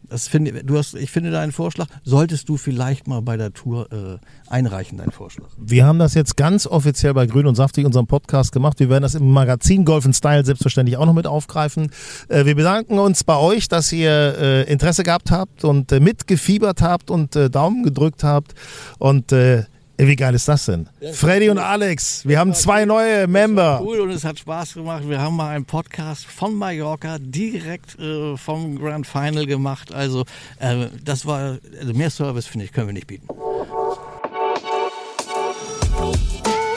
Das 0.08 0.28
finde, 0.28 0.64
du 0.64 0.78
hast, 0.78 0.96
ich 0.96 1.12
finde 1.12 1.32
deinen 1.32 1.52
Vorschlag, 1.52 1.88
solltest 2.04 2.48
du 2.48 2.58
vielleicht 2.58 3.08
mal 3.08 3.22
bei 3.22 3.38
der 3.38 3.54
Tour 3.54 3.92
äh, 3.92 4.18
einreichen, 4.50 4.98
deinen 4.98 5.12
Vorschlag. 5.12 5.48
Wir 5.58 5.86
haben 5.86 6.00
das 6.00 6.14
jetzt 6.14 6.38
ganz 6.38 6.68
offiziell 6.68 7.14
bei 7.14 7.26
Grün 7.28 7.48
und 7.48 7.56
Saftig, 7.56 7.86
unserem 7.86 8.08
Podcast 8.08 8.54
gemacht. 8.54 8.80
Wir 8.80 8.90
werden 8.90 9.04
das 9.04 9.16
im 9.16 9.30
Magazin 9.30 9.84
Golf 9.84 10.06
Style 10.14 10.46
selbstverständlich 10.46 10.98
auch 10.98 11.06
noch 11.06 11.14
mit 11.14 11.28
aufgreifen. 11.28 11.92
Äh, 12.30 12.46
wir 12.46 12.56
bedanken 12.56 12.98
uns 13.00 13.26
bei 13.26 13.38
euch, 13.38 13.68
dass 13.68 13.92
ihr 13.92 14.38
äh, 14.38 14.72
Interesse 14.72 15.04
gehabt 15.04 15.32
habt 15.32 15.66
und 15.66 15.92
äh, 15.92 16.00
mitgefiebert 16.00 16.82
habt 16.82 17.10
und 17.10 17.36
äh, 17.36 17.50
Daumen 17.50 17.84
gedrückt 17.84 18.24
habt. 18.24 18.54
Und 19.00 19.32
äh, 19.34 19.64
wie 20.08 20.16
geil 20.16 20.34
ist 20.34 20.48
das 20.48 20.66
denn? 20.66 20.88
Ja, 21.00 21.14
Freddy 21.14 21.46
cool. 21.46 21.52
und 21.52 21.58
Alex, 21.60 22.26
wir 22.26 22.40
haben 22.40 22.54
zwei 22.54 22.86
neue 22.86 23.28
Member. 23.28 23.82
Cool 23.84 24.00
und 24.00 24.10
es 24.12 24.24
hat 24.24 24.40
Spaß 24.40 24.74
gemacht. 24.74 25.08
Wir 25.08 25.22
haben 25.22 25.36
mal 25.36 25.56
einen 25.56 25.66
Podcast 25.66 26.26
von 26.26 26.56
Mallorca 26.56 27.18
direkt 27.20 28.00
äh, 28.00 28.36
vom 28.38 28.78
Grand 28.80 29.06
Final 29.06 29.46
gemacht. 29.46 29.94
Also 29.94 30.26
äh, 30.60 30.88
das 31.04 31.26
war 31.26 31.58
also 31.80 31.94
mehr 31.94 32.10
Service 32.10 32.48
finde 32.48 32.66
ich 32.66 32.72
können 32.72 32.88
wir 32.88 32.94
nicht 32.94 33.08
bieten. 33.08 33.28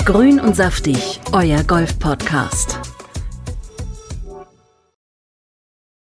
Grün 0.05 0.39
und 0.39 0.55
saftig, 0.55 1.21
euer 1.33 1.63
Golf 1.65 1.99
Podcast. 1.99 2.94